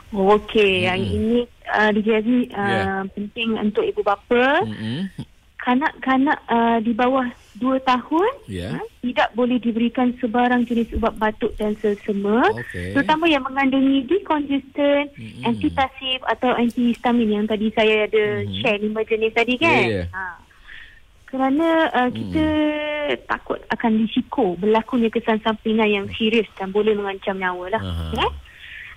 Okey, 0.09 0.87
yang 0.87 0.97
ini 0.97 1.43
uh, 1.67 1.91
dijadi 1.91 2.47
uh, 2.49 2.63
Yeah. 2.63 3.03
penting 3.11 3.49
untuk 3.57 3.83
ibu 3.83 3.99
bapa. 4.01 4.63
Hmm. 4.63 5.11
Kanak-kanak 5.57 6.39
uh, 6.47 6.79
di 6.79 6.95
bawah 6.95 7.27
2 7.53 7.75
tahun 7.83 8.31
Ya. 8.47 8.71
uh, 8.71 8.87
tidak 9.03 9.35
boleh 9.35 9.59
diberikan 9.59 10.15
sebarang 10.15 10.63
jenis 10.63 10.95
ubat 10.95 11.11
batuk 11.13 11.51
dan 11.55 11.75
selsema. 11.75 12.47
Okey. 12.55 12.95
Terutama 12.95 13.27
yang 13.27 13.43
mengandungi 13.43 14.07
decongestant, 14.07 15.11
Mm-mm. 15.11 15.43
antitasif 15.43 16.23
atau 16.23 16.55
antihistamin 16.55 17.29
yang 17.33 17.45
tadi 17.45 17.67
saya 17.69 18.07
ada 18.07 18.25
Mhm. 18.41 18.53
share 18.57 18.79
lima 18.79 19.01
jenis 19.03 19.35
tadi 19.35 19.53
kan. 19.59 19.83
Ya, 19.83 19.91
ya. 19.91 20.03
Ha. 20.07 20.23
Kerana 21.27 21.91
uh, 21.91 22.09
kita 22.09 22.45
takut 23.27 23.59
akan 23.67 23.91
risiko 24.03 24.55
berlakunya 24.55 25.11
kesan 25.11 25.43
sampingan 25.43 25.87
yang 25.87 26.05
serius 26.15 26.47
dan 26.55 26.71
boleh 26.71 26.95
mengancam 26.95 27.35
nyawa 27.35 27.67
lah. 27.71 27.81
Aha. 27.83 28.05
Ya? 28.15 28.27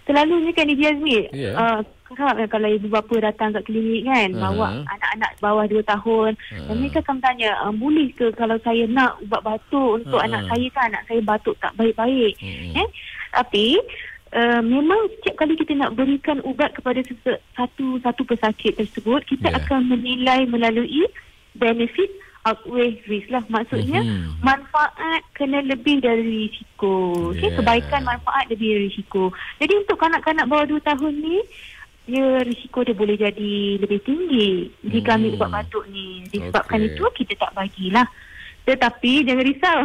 Selalunya 0.06 0.50
kan 0.50 0.66
di 0.66 0.74
Jazmi, 0.74 1.30
Ya. 1.30 1.54
uh, 1.54 1.80
kerap 2.10 2.34
ya 2.34 2.46
kalau 2.50 2.66
ibu 2.66 2.90
bapa 2.90 3.14
datang 3.22 3.54
kat 3.54 3.62
klinik 3.70 4.02
kan 4.02 4.34
Aha. 4.34 4.42
bawa 4.50 4.66
anak-anak 4.82 5.30
bawah 5.38 5.62
2 5.70 5.78
tahun 5.86 6.34
dan 6.66 6.74
mereka 6.74 6.98
akan 7.06 7.22
bertanya 7.22 7.50
uh, 7.62 7.70
boleh 7.70 8.10
ke 8.10 8.26
kalau 8.34 8.58
saya 8.66 8.82
nak 8.90 9.14
ubat 9.22 9.46
batuk 9.46 10.02
untuk 10.02 10.18
Aha. 10.18 10.26
anak 10.26 10.42
saya 10.50 10.66
kan 10.74 10.90
anak 10.90 11.06
saya 11.06 11.20
batuk 11.22 11.54
tak 11.62 11.70
baik-baik 11.78 12.34
Mm-mm. 12.38 12.78
eh 12.78 12.88
tapi 13.30 13.78
Uh, 14.30 14.62
memang 14.62 15.10
setiap 15.18 15.42
kali 15.42 15.58
kita 15.58 15.74
nak 15.74 15.98
berikan 15.98 16.38
ubat 16.46 16.70
kepada 16.70 17.02
satu 17.58 17.98
satu 17.98 18.22
pesakit 18.22 18.78
tersebut 18.78 19.26
kita 19.26 19.50
Ya. 19.50 19.58
akan 19.58 19.90
menilai 19.90 20.46
melalui 20.46 21.02
benefit 21.54 22.10
outweigh 22.40 22.96
risk 23.04 23.28
lah 23.28 23.44
maksudnya 23.46 24.00
Mhm. 24.00 24.40
manfaat 24.40 24.96
kena 25.34 25.60
lebih 25.60 26.00
dari 26.00 26.48
risiko 26.48 27.28
okay? 27.30 27.46
Yeah. 27.46 27.56
kebaikan 27.60 28.02
manfaat 28.02 28.48
lebih 28.48 28.68
dari 28.70 28.84
risiko 28.88 29.28
jadi 29.60 29.72
untuk 29.76 29.96
kanak-kanak 29.96 30.48
bawah 30.48 30.64
2 30.66 30.80
tahun 30.80 31.14
ni 31.14 31.36
ya 32.08 32.40
risiko 32.40 32.80
dia 32.80 32.96
boleh 32.96 33.14
jadi 33.14 33.52
lebih 33.76 34.00
tinggi 34.00 34.72
jika 34.82 35.14
ambil 35.14 35.30
Hmm. 35.30 35.36
ubat 35.36 35.50
batuk 35.52 35.84
ni 35.88 36.24
disebabkan 36.26 36.80
Okey. 36.80 36.88
itu 36.90 37.04
kita 37.14 37.32
tak 37.38 37.52
bagilah 37.52 38.06
tetapi 38.64 39.12
jangan 39.22 39.44
risau 39.44 39.78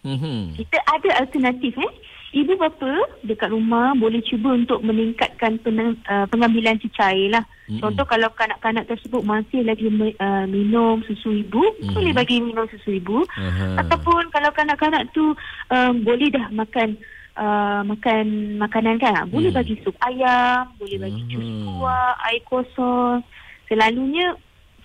Mhm. 0.00 0.56
kita 0.56 0.78
ada 0.82 1.10
alternatif 1.20 1.76
eh 1.76 1.92
ibu 2.30 2.54
bapa 2.54 2.92
dekat 3.22 3.50
rumah 3.50 3.90
boleh 3.98 4.22
cuba 4.22 4.54
untuk 4.54 4.80
meningkatkan 4.80 5.58
penang, 5.60 5.98
uh, 6.06 6.26
pengambilan 6.30 6.78
cecair 6.78 7.26
lah 7.30 7.42
Mm-mm. 7.66 7.82
contoh 7.82 8.06
kalau 8.06 8.30
kanak-kanak 8.34 8.86
tersebut 8.86 9.22
masih 9.22 9.66
lagi 9.66 9.90
uh, 9.90 10.46
minum 10.46 11.02
susu 11.06 11.42
ibu 11.42 11.62
Mhm. 11.82 11.90
boleh 11.90 12.12
bagi 12.14 12.38
minum 12.38 12.66
susu 12.70 12.96
ibu 12.96 13.26
Aha. 13.34 13.82
Ataupun 13.82 14.30
kalau 14.30 14.50
kanak-kanak 14.54 15.10
tu 15.10 15.34
um, 15.70 15.92
boleh 16.02 16.30
dah 16.30 16.46
makan 16.54 16.94
uh, 17.34 17.82
makan 17.82 18.56
makanan 18.58 18.98
kan, 18.98 19.26
boleh 19.26 19.50
Hmm. 19.50 19.58
bagi 19.62 19.74
sup 19.82 19.96
ayam, 20.02 20.70
boleh 20.76 20.98
bagi 21.00 21.22
jus 21.26 21.42
Hmm. 21.42 21.66
buah, 21.78 22.14
air 22.30 22.42
kosong. 22.46 23.22
Selalunya 23.66 24.34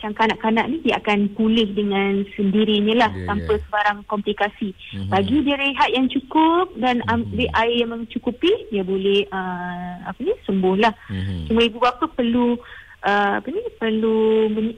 macam 0.05 0.21
kanak-kanak 0.21 0.69
ni 0.69 0.85
dia 0.85 1.01
akan 1.01 1.33
pulih 1.33 1.65
dengan 1.73 2.21
sendirinya 2.37 2.93
lah 3.01 3.11
Ya, 3.17 3.25
tanpa 3.25 3.57
ya. 3.57 3.61
sebarang 3.65 3.97
komplikasi. 4.05 4.69
Mhm. 4.93 5.09
Bagi 5.09 5.37
dia 5.41 5.57
rehat 5.57 5.89
yang 5.89 6.05
cukup 6.13 6.77
dan 6.77 7.01
Hmm. 7.01 7.25
ambil 7.25 7.49
air 7.57 7.75
yang 7.81 7.89
mencukupi, 7.89 8.53
dia 8.69 8.85
boleh 8.85 9.25
uh, 9.33 10.05
apa 10.05 10.19
ni 10.21 10.29
sembuh 10.45 10.75
lah. 10.77 10.93
Mhm. 11.09 11.49
Cuma 11.49 11.59
ibu 11.65 11.81
bapa 11.81 12.05
perlu 12.05 12.53
uh, 13.01 13.33
apa 13.41 13.47
ni 13.49 13.65
perlu 13.81 14.17
men, 14.53 14.77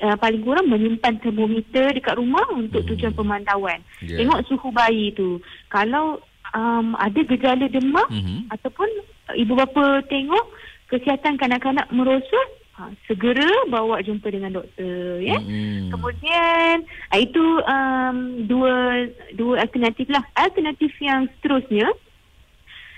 uh, 0.00 0.16
paling 0.16 0.40
kurang 0.40 0.72
menyimpan 0.72 1.20
termometer 1.20 1.92
dekat 1.92 2.16
rumah 2.16 2.48
untuk 2.56 2.80
Hmm. 2.80 2.96
tujuan 2.96 3.12
pemantauan. 3.12 3.84
Ya. 4.00 4.24
Tengok 4.24 4.40
suhu 4.48 4.72
bayi 4.72 5.12
tu. 5.12 5.36
Kalau 5.68 6.16
um, 6.56 6.96
ada 6.96 7.20
gejala 7.28 7.68
demam 7.68 8.08
Mhm. 8.08 8.48
ataupun 8.48 8.88
ibu 9.36 9.52
bapa 9.52 10.00
tengok 10.08 10.48
kesihatan 10.88 11.36
kanak-kanak 11.36 11.84
merosot, 11.92 12.48
ha, 12.76 12.92
segera 13.08 13.48
bawa 13.66 14.04
jumpa 14.04 14.28
dengan 14.28 14.60
doktor 14.60 15.18
ya. 15.18 15.40
Mhm. 15.40 15.90
Kemudian 15.90 16.84
ah, 17.10 17.18
itu 17.18 17.44
um, 17.64 18.16
dua 18.44 19.08
dua 19.32 19.64
alternatif 19.64 20.06
lah. 20.12 20.22
Alternatif 20.36 20.92
yang 21.00 21.26
seterusnya 21.38 21.88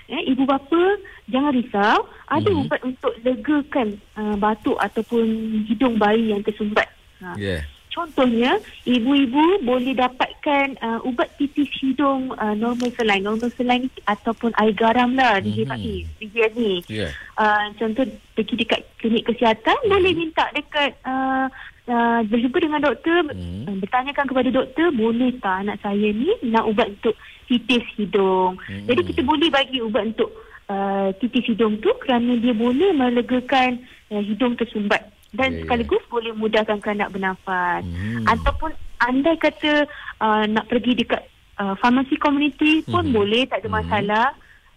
eh, 0.09 0.21
ibu 0.25 0.43
bapa 0.43 0.99
jangan 1.29 1.53
risau, 1.53 1.99
ada 2.25 2.49
Mhm. 2.49 2.65
ubat 2.65 2.81
untuk 2.81 3.13
legakan 3.21 3.87
uh, 4.17 4.35
batuk 4.35 4.75
ataupun 4.81 5.25
hidung 5.69 6.01
bayi 6.01 6.33
yang 6.33 6.41
tersumbat. 6.41 6.89
Ha. 7.21 7.37
Ya. 7.37 7.61
Contohnya, 7.89 8.61
ibu-ibu 8.85 9.65
boleh 9.65 9.97
dapatkan 9.97 10.77
uh, 10.77 10.99
ubat 11.09 11.25
tipis 11.41 11.65
hidung 11.81 12.29
uh, 12.37 12.53
normal 12.53 12.93
saline. 12.93 13.25
Normal 13.25 13.49
saline 13.57 13.89
ataupun 14.05 14.53
air 14.61 14.77
garam 14.77 15.17
lah 15.17 15.41
di 15.41 15.65
mm 15.65 16.21
DJN 16.21 16.53
ni. 16.53 16.75
Ya. 16.85 17.09
Uh, 17.33 17.73
contoh 17.81 18.05
pergi 18.37 18.55
dekat 18.61 18.81
klinik 19.01 19.25
kesihatan 19.25 19.77
Mhm. 19.83 19.89
boleh 19.89 20.11
minta 20.13 20.45
dekat 20.53 20.91
uh, 21.01 21.49
uh, 21.89 22.19
berjumpa 22.29 22.57
dengan 22.61 22.81
doktor 22.85 23.25
uh, 23.25 23.75
bertanyakan 23.81 24.25
kepada 24.29 24.49
doktor 24.53 24.87
boleh 24.93 25.33
tak 25.41 25.65
anak 25.65 25.77
saya 25.81 26.07
ni 26.13 26.29
nak 26.45 26.69
ubat 26.69 26.93
untuk 26.93 27.17
titis 27.49 27.83
hidung. 27.97 28.61
Mhm. 28.69 28.85
Jadi 28.85 29.01
kita 29.11 29.21
boleh 29.25 29.49
bagi 29.49 29.81
ubat 29.81 30.13
untuk 30.13 30.29
uh, 30.69 31.09
titis 31.17 31.49
hidung 31.49 31.81
tu 31.81 31.89
kerana 32.05 32.37
dia 32.37 32.53
boleh 32.53 32.93
melegakan 32.93 33.81
uh, 34.13 34.21
hidung 34.21 34.53
tersumbat 34.53 35.09
dan 35.29 35.49
Ya, 35.49 35.55
ya. 35.55 35.61
sekaligus 35.63 36.03
boleh 36.07 36.33
mudahkan 36.33 36.79
kanak 36.79 37.09
bernafas. 37.09 37.85
Mhm. 37.85 38.25
Ataupun 38.25 38.71
andai 38.99 39.37
kata 39.37 39.85
uh, 40.19 40.43
nak 40.45 40.65
pergi 40.65 40.97
dekat 40.97 41.21
uh, 41.57 41.77
farmasi 41.77 42.17
komuniti 42.17 42.81
pun 42.83 43.05
Mhm. 43.05 43.13
boleh 43.13 43.43
tak 43.45 43.61
ada 43.61 43.69
Mhm. 43.69 43.77
masalah. 43.77 44.27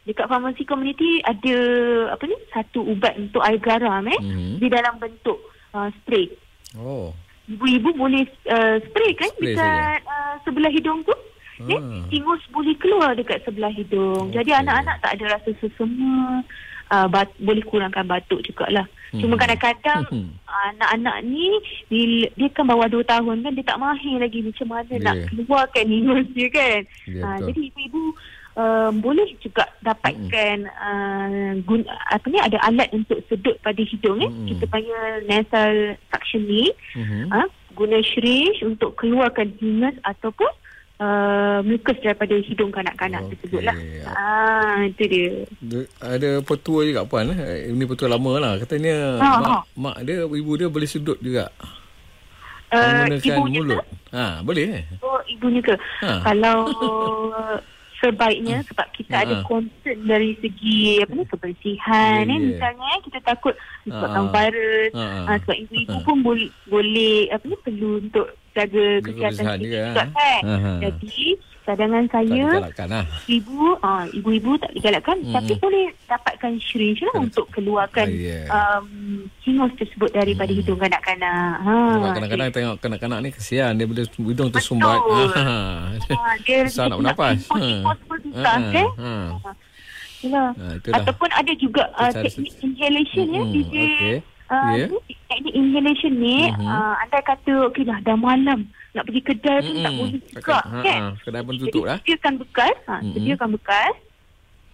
Dekat 0.03 0.27
farmasi 0.27 0.67
komuniti 0.67 1.23
ada 1.23 1.57
apa 2.11 2.25
ni 2.27 2.35
satu 2.51 2.83
ubat 2.85 3.15
untuk 3.17 3.41
air 3.41 3.59
garam 3.59 4.03
eh 4.05 4.19
Mhm. 4.19 4.59
di 4.59 4.67
dalam 4.67 4.99
bentuk 4.99 5.39
uh, 5.73 5.89
spray. 6.01 6.27
Oh. 6.75 7.15
Ibu-ibu 7.47 7.91
boleh 7.97 8.23
uh, 8.49 8.77
spray 8.83 9.13
kan 9.15 9.31
Spray 9.35 9.55
dekat 9.55 9.99
uh, 10.05 10.35
sebelah 10.43 10.71
hidung 10.71 11.01
tu. 11.03 11.15
Eh, 11.63 11.79
Ah. 11.79 12.03
tingus 12.11 12.43
boleh 12.51 12.75
keluar 12.75 13.15
dekat 13.15 13.39
sebelah 13.43 13.71
hidung. 13.71 14.35
Jadi 14.35 14.51
Okey. 14.51 14.61
anak-anak 14.61 14.97
tak 14.99 15.15
ada 15.15 15.39
rasa 15.39 15.51
sesama. 15.63 16.43
Uh, 16.93 17.09
bat, 17.09 17.25
boleh 17.41 17.65
kurangkan 17.65 18.05
batuk 18.05 18.45
jugalah. 18.45 18.85
Cuma 19.17 19.33
Mhm. 19.33 19.41
kadang-kadang 19.41 20.05
Mhm. 20.13 20.29
anak-anak 20.45 21.17
ni 21.25 21.49
bila, 21.89 22.29
dia 22.37 22.49
kan 22.53 22.69
bawah 22.69 22.85
2 22.85 23.01
tahun 23.03 23.41
kan 23.41 23.53
dia 23.57 23.65
tak 23.65 23.81
mahir 23.81 24.21
lagi 24.21 24.45
macam 24.45 24.69
mana 24.69 24.93
Ya. 24.93 25.01
nak 25.01 25.17
keluarkan 25.33 25.87
hingus 25.89 26.29
dia 26.37 26.49
kan. 26.53 26.81
Ya, 27.09 27.25
Ah, 27.25 27.37
betul. 27.41 27.47
jadi 27.49 27.61
ibu-ibu 27.73 28.03
um, 28.53 28.93
boleh 29.01 29.25
juga 29.41 29.65
dapatkan 29.81 30.57
uh, 30.69 31.29
guna, 31.65 31.89
apa 32.13 32.27
ni 32.29 32.37
ada 32.37 32.61
alat 32.61 32.93
untuk 32.93 33.25
sedut 33.25 33.57
pada 33.65 33.81
hidung 33.81 34.21
eh. 34.21 34.29
Mm-mm. 34.29 34.53
Kita 34.53 34.65
panggil 34.69 35.01
nasal 35.25 35.73
suctioning. 36.13 36.77
Mhm. 36.93 37.33
Ah, 37.33 37.49
guna 37.73 38.05
syringe 38.05 38.61
untuk 38.61 39.01
keluarkan 39.01 39.49
hingus 39.57 39.97
ataupun 40.05 40.53
uh, 41.03 41.59
mucus 41.63 41.99
daripada 41.99 42.39
hidung 42.39 42.71
kanak-kanak 42.71 43.27
Okey. 43.27 43.31
tersebut 43.35 43.63
lah. 43.67 43.77
Ah, 44.07 44.79
itu 44.83 45.03
dia. 45.05 45.33
Ada 45.99 46.39
petua 46.41 46.87
juga 46.87 47.03
puan 47.03 47.29
eh. 47.29 47.69
Ini 47.69 47.85
petua 47.85 48.07
lama 48.07 48.39
lah. 48.39 48.53
Katanya 48.57 49.19
Ha, 49.19 49.29
mak, 49.37 49.51
ha. 49.51 49.59
mak 49.75 49.97
dia, 50.07 50.23
ibu 50.23 50.53
dia 50.55 50.71
boleh 50.71 50.87
sedut 50.87 51.19
juga. 51.19 51.51
Uh, 52.73 53.05
Menggunakan 53.05 53.37
ibunya 53.37 53.59
mulut. 53.61 53.77
ke? 53.77 54.17
Ha, 54.17 54.25
boleh 54.41 54.63
eh? 54.71 54.83
Oh, 55.03 55.21
ibunya 55.27 55.61
ke? 55.61 55.75
Ha. 56.01 56.13
Kalau 56.25 56.57
sebaiknya 58.03 58.59
sebab 58.67 58.87
kita 58.93 59.15
Ha. 59.15 59.23
ada 59.23 59.37
concern 59.47 59.99
dari 60.03 60.35
segi 60.43 60.99
apa 60.99 61.13
ni 61.15 61.25
kebersihan 61.25 62.27
eh 62.27 62.35
ya. 62.35 62.43
misalnya 62.43 62.89
eh, 62.91 63.03
kita 63.07 63.19
takut 63.23 63.55
disebabkan 63.87 64.27
Ha. 64.27 64.33
virus 64.35 64.91
Ha. 64.93 65.07
ha, 65.25 65.33
sebab 65.47 65.57
ibu-ibu 65.63 65.97
Ha. 65.97 66.05
pun 66.05 66.17
boleh 66.21 66.49
boleh 66.67 67.17
apa 67.31 67.45
ni 67.47 67.57
perlu 67.63 67.91
untuk 68.03 68.27
jaga 68.53 68.85
kesihatan 69.01 69.45
kita 69.47 69.55
juga, 69.63 69.81
juga 69.87 70.03
ha. 70.03 70.13
kan. 70.13 70.43
Ha, 70.43 70.55
ha. 70.59 70.73
Jadi 70.83 71.19
cadangan 71.63 72.05
saya 72.07 72.47
lah. 72.59 73.05
ibu 73.25 73.59
ah 73.81 74.03
ibu-ibu 74.09 74.55
tak 74.57 74.71
digalakkan 74.73 75.17
Mm-mm. 75.17 75.33
tapi 75.33 75.53
boleh 75.57 75.87
dapatkan 76.05 76.53
syringe 76.59 77.01
lah 77.01 77.13
Kena- 77.13 77.25
untuk 77.25 77.47
keluarkan 77.49 78.05
Ah, 78.05 78.19
ya. 78.19 78.41
um, 78.49 78.87
hingus 79.41 79.73
tersebut 79.75 80.11
daripada 80.11 80.49
Mm. 80.49 80.59
hidung 80.59 80.77
kanak-kanak. 80.77 81.55
Ha. 81.59 81.77
Sebab 81.93 82.11
kadang-kadang 82.13 82.51
tengok 82.51 82.77
kanak-kanak 82.79 83.19
ni 83.21 83.29
kesian. 83.31 83.73
Dia 83.75 83.85
bila 83.85 84.03
hidung 84.05 84.51
tersumbat. 84.51 84.99
Betul. 84.99 85.31
Ha. 85.33 85.47
Dia 86.41 86.59
Susah 86.69 86.85
nak 86.87 86.99
bernafas. 86.99 87.39
susah 87.45 88.55
Ha, 88.55 88.71
kan. 88.71 88.89
ha. 88.97 89.13
Itulah. 90.15 90.49
Ha, 90.53 90.65
itulah. 90.77 90.97
Ataupun 90.99 91.29
ada 91.33 91.53
juga 91.55 91.83
uh, 91.95 92.13
teknik 92.13 92.55
inhalation 92.61 93.27
ya 93.29 93.41
Mm-mm, 93.41 93.53
DJ. 93.53 93.75
okey. 93.75 94.17
Uh, 94.47 94.69
ni 94.69 94.99
Teknik 95.25 95.55
inhalation 95.55 96.13
ni 96.15 96.39
Mhm. 96.47 96.63
uh, 96.63 96.95
andai 96.99 97.23
kata 97.23 97.53
okey 97.67 97.83
dah 97.83 97.99
dah 98.01 98.15
malam 98.15 98.69
nak 98.93 99.05
pergi 99.05 99.21
kedai 99.23 99.59
pun 99.59 99.75
tak 99.75 99.89
Mm-mm. 99.89 99.99
boleh 99.99 100.21
juga 100.29 100.59
ha, 100.61 100.79
kan. 100.81 101.01
ha. 101.03 101.11
Kedai 101.19 101.43
pun 101.43 101.55
tutup 101.57 101.85
lah. 101.85 101.99
Sediakan 101.99 102.35
bekas, 102.39 102.77
ha, 102.85 102.97
Mm-mm. 102.99 103.15
sediakan 103.15 103.49
bekas. 103.53 103.95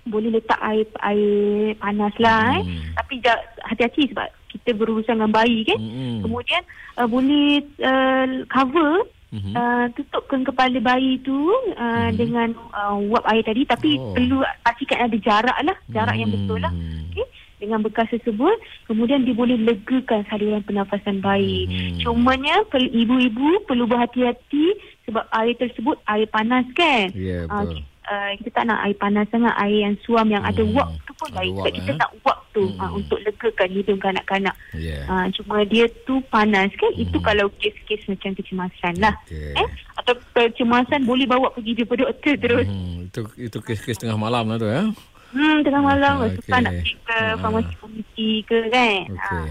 Boleh 0.04 0.30
letak 0.32 0.60
air 0.60 0.86
air 1.02 1.30
panas 1.76 2.14
lah 2.16 2.56
eh. 2.56 2.62
Mm. 2.64 2.82
Tapi 2.94 3.14
ja- 3.20 3.44
hati-hati 3.62 4.08
sebab 4.08 4.26
kita 4.48 4.70
berurusan 4.72 5.16
dengan 5.16 5.30
bayi 5.30 5.62
kan. 5.62 5.76
Mm-mm. 5.76 6.14
Kemudian 6.20 6.62
uh, 6.96 7.06
boleh 7.06 7.48
uh, 7.78 8.26
cover 8.48 8.92
Mhm. 9.28 9.52
uh, 9.52 9.86
tutupkan 9.92 10.40
kepala 10.40 10.80
bayi 10.80 11.20
tu 11.20 11.36
uh, 11.76 12.08
Mhm. 12.08 12.16
dengan 12.16 12.48
uh, 12.72 12.96
wap 13.12 13.28
air 13.28 13.44
tadi 13.44 13.60
tapi 13.62 14.00
Oh. 14.00 14.16
perlu 14.16 14.40
pastikan 14.64 15.04
ada 15.04 15.20
jarak 15.20 15.58
lah 15.60 15.76
jarak 15.86 16.16
yang 16.16 16.32
betul 16.32 16.56
lah 16.56 16.72
Hmm. 16.72 17.12
okay? 17.12 17.28
Dengan 17.58 17.78
bekas 17.80 18.06
tersebut 18.08 18.54
kemudian 18.84 19.22
dia 19.22 19.32
boleh 19.32 19.54
legakan 19.56 20.22
saluran 20.24 20.62
pernafasan 20.62 21.18
bayi 21.18 21.66
Mhm. 21.66 22.00
cumanya 22.00 22.54
ibu-ibu 22.72 23.48
perlu 23.64 23.84
berhati-hati 23.84 24.66
sebab 25.04 25.26
air 25.34 25.54
tersebut 25.54 25.98
air 26.04 26.26
panas 26.26 26.64
kan 26.72 27.10
Ah, 27.48 27.62
betul. 27.62 27.74
ki- 27.74 27.86
uh, 28.04 28.30
kita 28.36 28.50
tak 28.52 28.64
nak 28.64 28.78
air 28.80 28.94
panas 28.94 29.26
sangat 29.28 29.54
air 29.58 29.78
yang 29.82 29.96
suam 30.00 30.26
yang 30.26 30.40
ada 30.40 30.60
Hmm. 30.60 30.72
wap 30.72 30.88
tu 31.02 31.12
pun 31.14 31.28
Ada 31.28 31.36
baik 31.36 31.52
sebab 31.52 31.72
kita 31.74 31.90
eh. 31.90 31.98
nak 31.98 32.10
wap 32.22 32.38
tu 32.48 32.62
Hmm. 32.64 32.78
ah, 32.78 32.90
untuk 32.90 33.18
legakan 33.20 33.68
hidung 33.70 33.98
kanak-kanak 33.98 34.54
Ya. 34.72 35.00
Ah, 35.04 35.26
cuma 35.30 35.64
dia 35.64 35.84
tu 36.04 36.20
panas 36.28 36.70
kan 36.72 36.92
itu 36.94 37.16
Mhm. 37.16 37.24
kalau 37.24 37.46
kes-kes 37.54 38.06
macam 38.06 38.30
kecemasan 38.32 38.94
lah 38.96 39.14
Okey. 39.24 39.52
eh 39.54 39.68
atau 39.96 40.14
kecemasan 40.32 41.02
boleh 41.02 41.24
bawa 41.24 41.50
pergi 41.50 41.74
jumpa 41.74 41.94
doktor 41.96 42.34
terus 42.38 42.66
Hmm, 42.66 43.04
itu 43.04 43.20
itu 43.36 43.58
kes-kes 43.58 43.98
tengah 43.98 44.16
malam 44.16 44.46
lah 44.46 44.56
tu 44.56 44.66
ya. 44.66 44.86
Hmm, 45.28 45.60
tengah 45.60 45.82
malam 45.82 46.12
Ah, 46.14 46.24
okay. 46.24 46.36
suka 46.36 46.56
nak 46.56 46.72
okey. 46.72 46.80
pergi 46.80 46.94
ke 46.98 47.12
Ah. 47.12 47.34
farmasi-farmasi 47.36 48.28
ke 48.42 48.56
kan. 48.68 49.02
Okey. 49.10 49.48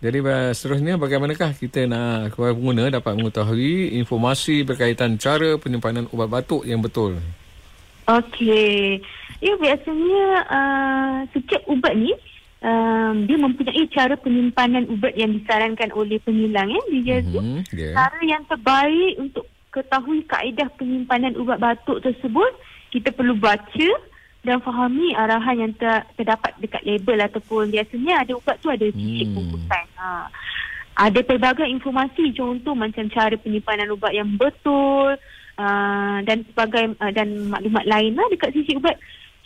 Jadi 0.00 0.18
uh, 0.18 0.50
seterusnya 0.50 0.94
bagaimanakah 0.96 1.50
kita 1.52 1.84
nak 1.84 2.32
kepada 2.32 2.52
pengguna 2.52 2.84
dapat 2.90 3.12
mengetahui 3.14 3.92
informasi 3.94 4.64
berkaitan 4.64 5.16
cara 5.16 5.60
penyimpanan 5.60 6.08
ubat 6.08 6.28
batuk 6.30 6.64
yang 6.64 6.80
betul? 6.80 7.20
Okey. 8.08 9.00
Ya 9.40 9.54
biasanya 9.56 10.24
uh, 10.48 11.16
setiap 11.30 11.64
ubat 11.66 11.92
ni 11.94 12.12
um, 12.60 13.24
dia 13.24 13.36
mempunyai 13.36 13.84
cara 13.88 14.16
penyimpanan 14.16 14.88
ubat 14.88 15.12
yang 15.14 15.36
disarankan 15.36 15.92
oleh 15.92 16.16
pengilang 16.20 16.68
ya 16.68 16.82
di 16.88 16.98
Jazu. 17.04 17.40
Mhm, 17.40 17.60
ya. 17.70 17.92
Cara 17.94 18.20
yang 18.20 18.42
terbaik 18.44 19.14
untuk 19.16 19.44
ketahui 19.70 20.24
kaedah 20.24 20.68
penyimpanan 20.76 21.36
ubat 21.36 21.60
batuk 21.60 22.00
tersebut 22.00 22.52
kita 22.90 23.12
perlu 23.12 23.38
baca 23.38 23.88
dan 24.40 24.56
fahami 24.64 25.12
arahan 25.12 25.68
yang 25.68 25.72
ter, 25.76 26.00
terdapat 26.16 26.56
dekat 26.56 26.80
label 26.88 27.18
ataupun 27.28 27.68
biasanya 27.68 28.24
ada 28.24 28.32
ubat 28.32 28.56
tu 28.64 28.72
ada 28.72 28.88
Hmm. 28.88 29.36
bungkusan. 29.36 29.84
Ha. 30.00 30.32
Ada 31.00 31.20
pelbagai 31.24 31.68
informasi 31.68 32.32
contoh 32.32 32.72
macam 32.72 33.04
cara 33.12 33.36
penyimpanan 33.36 33.92
ubat 33.92 34.12
yang 34.16 34.36
betul 34.40 35.16
uh, 35.60 36.18
dan 36.24 36.44
sebagai 36.48 36.96
uh, 37.00 37.12
dan 37.12 37.52
maklumat 37.52 37.84
lain 37.84 38.16
lah 38.16 38.26
dekat 38.32 38.56
sisi 38.56 38.76
ubat. 38.80 38.96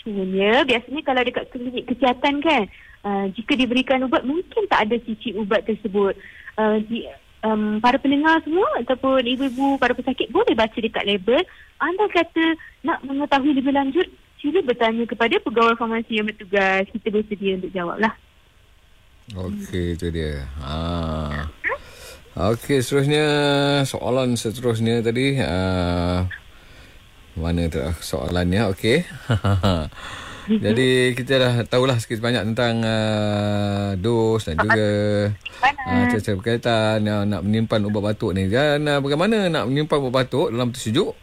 Cumanya 0.02 0.62
biasanya 0.62 1.00
kalau 1.02 1.22
dekat 1.26 1.44
klinik 1.50 1.84
kesihatan 1.90 2.34
kan 2.42 2.62
uh, 3.02 3.26
jika 3.34 3.58
diberikan 3.58 4.02
ubat 4.06 4.22
mungkin 4.22 4.62
tak 4.70 4.86
ada 4.86 4.96
sisi 5.02 5.34
ubat 5.34 5.66
tersebut. 5.66 6.14
Uh, 6.54 6.78
di, 6.86 7.02
um, 7.42 7.82
para 7.82 7.98
pendengar 7.98 8.38
semua 8.46 8.66
ataupun 8.78 9.26
ibu-ibu 9.26 9.74
para 9.78 9.90
pesakit 9.90 10.30
boleh 10.30 10.54
baca 10.54 10.78
dekat 10.78 11.02
label. 11.02 11.42
Anda 11.82 12.06
kata 12.14 12.44
nak 12.86 13.02
mengetahui 13.02 13.58
lebih 13.58 13.74
lanjut 13.74 14.06
sila 14.44 14.60
bertanya 14.60 15.08
kepada 15.08 15.40
pegawai 15.40 15.80
farmasi 15.80 16.20
yang 16.20 16.28
bertugas. 16.28 16.84
Kita 16.92 17.08
bersedia 17.08 17.56
untuk 17.56 17.72
jawab 17.72 17.96
lah. 17.96 18.12
Okey, 19.32 19.96
itu 19.96 20.12
dia. 20.12 20.44
Ha. 20.60 21.48
Okey, 22.52 22.84
seterusnya 22.84 23.24
soalan 23.88 24.36
seterusnya 24.36 25.00
tadi 25.00 25.40
uh, 25.40 26.28
mana 27.40 27.72
tu 27.72 27.80
soalannya? 28.04 28.68
Okey. 28.76 29.00
Jadi 30.64 31.16
kita 31.16 31.40
dah 31.40 31.54
tahulah 31.64 31.96
sikit 31.96 32.20
banyak 32.20 32.52
tentang 32.52 32.84
uh, 32.84 33.96
dos 33.96 34.44
dan 34.44 34.60
juga 34.60 34.88
uh, 35.88 36.04
cara 36.12 36.36
berkaitan 36.36 37.00
uh, 37.08 37.24
nak 37.24 37.40
menyimpan 37.48 37.80
ubat 37.88 38.12
batuk 38.12 38.36
ni. 38.36 38.52
Dan 38.52 38.84
uh, 38.84 39.00
bagaimana 39.00 39.48
nak 39.48 39.64
menyimpan 39.72 40.04
ubat 40.04 40.28
batuk 40.28 40.52
dalam 40.52 40.68
tersejuk? 40.68 41.16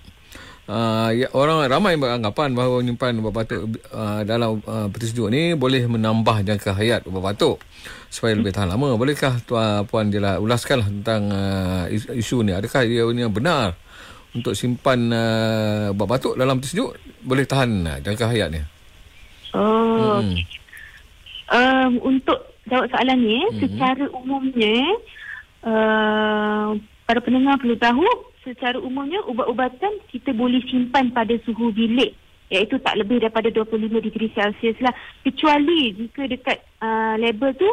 Uh, 0.72 1.12
ya, 1.12 1.28
orang 1.36 1.68
ramai 1.68 2.00
beranggapan 2.00 2.56
bahawa 2.56 2.80
menyimpan 2.80 3.20
ubat 3.20 3.44
batuk 3.44 3.76
uh, 3.92 4.24
dalam 4.24 4.64
uh, 4.64 4.88
peti 4.88 5.12
sejuk 5.12 5.28
ni 5.28 5.52
boleh 5.52 5.84
menambah 5.84 6.48
jangka 6.48 6.72
hayat 6.80 7.04
ubat 7.12 7.36
batuk 7.36 7.60
supaya 8.08 8.40
lebih 8.40 8.56
tahan 8.56 8.72
lama. 8.72 8.96
Bolehkah 8.96 9.36
tuan 9.44 9.84
puan 9.84 10.08
jelah 10.08 10.40
ulaskanlah 10.40 10.88
tentang 10.88 11.28
uh, 11.28 11.92
isu, 11.92 12.48
ni? 12.48 12.56
Adakah 12.56 12.88
ia 12.88 13.04
ini 13.04 13.28
yang 13.28 13.36
benar 13.36 13.76
untuk 14.32 14.56
simpan 14.56 15.12
uh, 15.12 15.92
ubat 15.92 16.08
batuk 16.08 16.40
dalam 16.40 16.64
peti 16.64 16.80
sejuk 16.80 16.96
boleh 17.20 17.44
tahan 17.44 17.70
uh, 17.92 17.98
jangka 18.00 18.32
hayatnya? 18.32 18.64
Oh, 19.52 20.24
Hmm. 20.24 20.40
um, 21.52 21.92
untuk 22.16 22.40
jawab 22.72 22.88
soalan 22.88 23.20
ni, 23.20 23.44
Mhm. 23.44 23.52
hmm. 23.52 23.60
secara 23.60 24.06
umumnya, 24.16 24.78
uh, 25.68 26.80
para 27.04 27.20
pendengar 27.20 27.60
perlu 27.60 27.76
tahu, 27.76 28.08
secara 28.42 28.78
umumnya 28.82 29.22
ubat-ubatan 29.30 30.02
kita 30.10 30.34
boleh 30.34 30.62
simpan 30.68 31.14
pada 31.14 31.34
suhu 31.46 31.70
bilik 31.70 32.18
iaitu 32.52 32.76
tak 32.84 33.00
lebih 33.00 33.24
daripada 33.24 33.48
25 33.48 34.02
degree 34.04 34.34
Celsius 34.36 34.76
lah. 34.84 34.92
Kecuali 35.24 35.96
jika 35.96 36.28
dekat 36.28 36.60
uh, 36.84 37.16
label 37.16 37.56
tu 37.56 37.70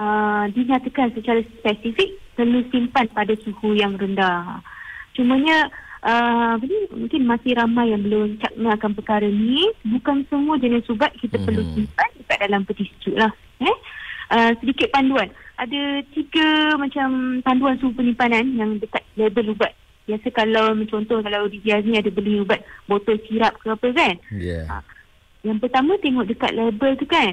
uh, 0.00 0.48
dinyatakan 0.48 1.12
secara 1.12 1.44
spesifik 1.60 2.16
perlu 2.32 2.64
simpan 2.72 3.04
pada 3.12 3.36
suhu 3.44 3.76
yang 3.76 4.00
rendah. 4.00 4.64
Cumanya 5.12 5.68
uh, 6.00 6.56
mungkin 6.96 7.28
masih 7.28 7.52
ramai 7.52 7.92
yang 7.92 8.00
belum 8.00 8.40
cakna 8.40 8.80
akan 8.80 8.92
perkara 8.96 9.28
ni. 9.28 9.68
Bukan 9.84 10.24
semua 10.32 10.56
jenis 10.56 10.88
ubat 10.88 11.12
kita 11.20 11.36
Mhm. 11.36 11.44
perlu 11.44 11.62
simpan 11.76 12.08
dekat 12.16 12.38
dalam 12.48 12.64
peti 12.64 12.88
sejuk 12.96 13.20
lah. 13.20 13.30
Eh? 13.60 13.76
Uh, 14.32 14.50
sedikit 14.64 14.88
panduan. 14.88 15.28
Ada 15.60 16.00
tiga 16.16 16.74
macam 16.80 17.38
panduan 17.44 17.76
suhu 17.76 17.92
penyimpanan 17.92 18.56
yang 18.56 18.80
dekat 18.80 19.04
label 19.20 19.52
ubat. 19.52 19.76
Biasa 20.04 20.28
kalau 20.36 20.76
contoh 20.84 21.24
kalau 21.24 21.48
di 21.48 21.64
Jazz 21.64 21.80
ni 21.88 21.96
ada 21.96 22.12
beli 22.12 22.44
ubat 22.44 22.60
botol 22.84 23.16
sirap 23.24 23.56
ke 23.56 23.72
apa 23.72 23.88
kan. 23.96 24.14
Yeah. 24.36 24.84
Yang 25.40 25.64
pertama 25.64 25.96
tengok 26.00 26.28
dekat 26.28 26.52
label 26.52 26.92
tu 27.00 27.08
kan. 27.08 27.32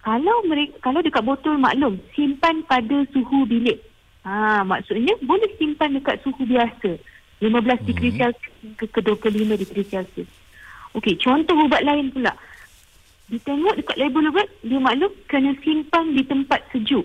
Kalau 0.00 0.36
mereka, 0.48 0.80
kalau 0.80 1.04
dekat 1.04 1.22
botol 1.26 1.60
maklum 1.60 2.00
simpan 2.16 2.64
pada 2.64 3.04
suhu 3.12 3.44
bilik. 3.44 3.84
Ha 4.24 4.64
maksudnya 4.64 5.12
boleh 5.20 5.50
simpan 5.60 5.92
dekat 5.92 6.24
suhu 6.24 6.40
biasa. 6.48 6.96
15 7.36 7.84
degree 7.84 8.16
Mhm. 8.16 8.18
Celsius 8.18 8.54
hingga 8.64 8.86
ke 8.88 9.00
25 9.04 9.60
degree 9.60 9.84
Celsius. 9.84 10.30
Okey, 10.96 11.20
contoh 11.20 11.52
ubat 11.68 11.84
lain 11.84 12.08
pula. 12.08 12.32
Ditengok 13.28 13.76
dekat 13.76 13.96
label 14.00 14.32
ubat, 14.32 14.48
dia 14.64 14.80
maklum 14.80 15.12
kena 15.28 15.52
simpan 15.60 16.16
di 16.16 16.24
tempat 16.24 16.64
sejuk. 16.72 17.04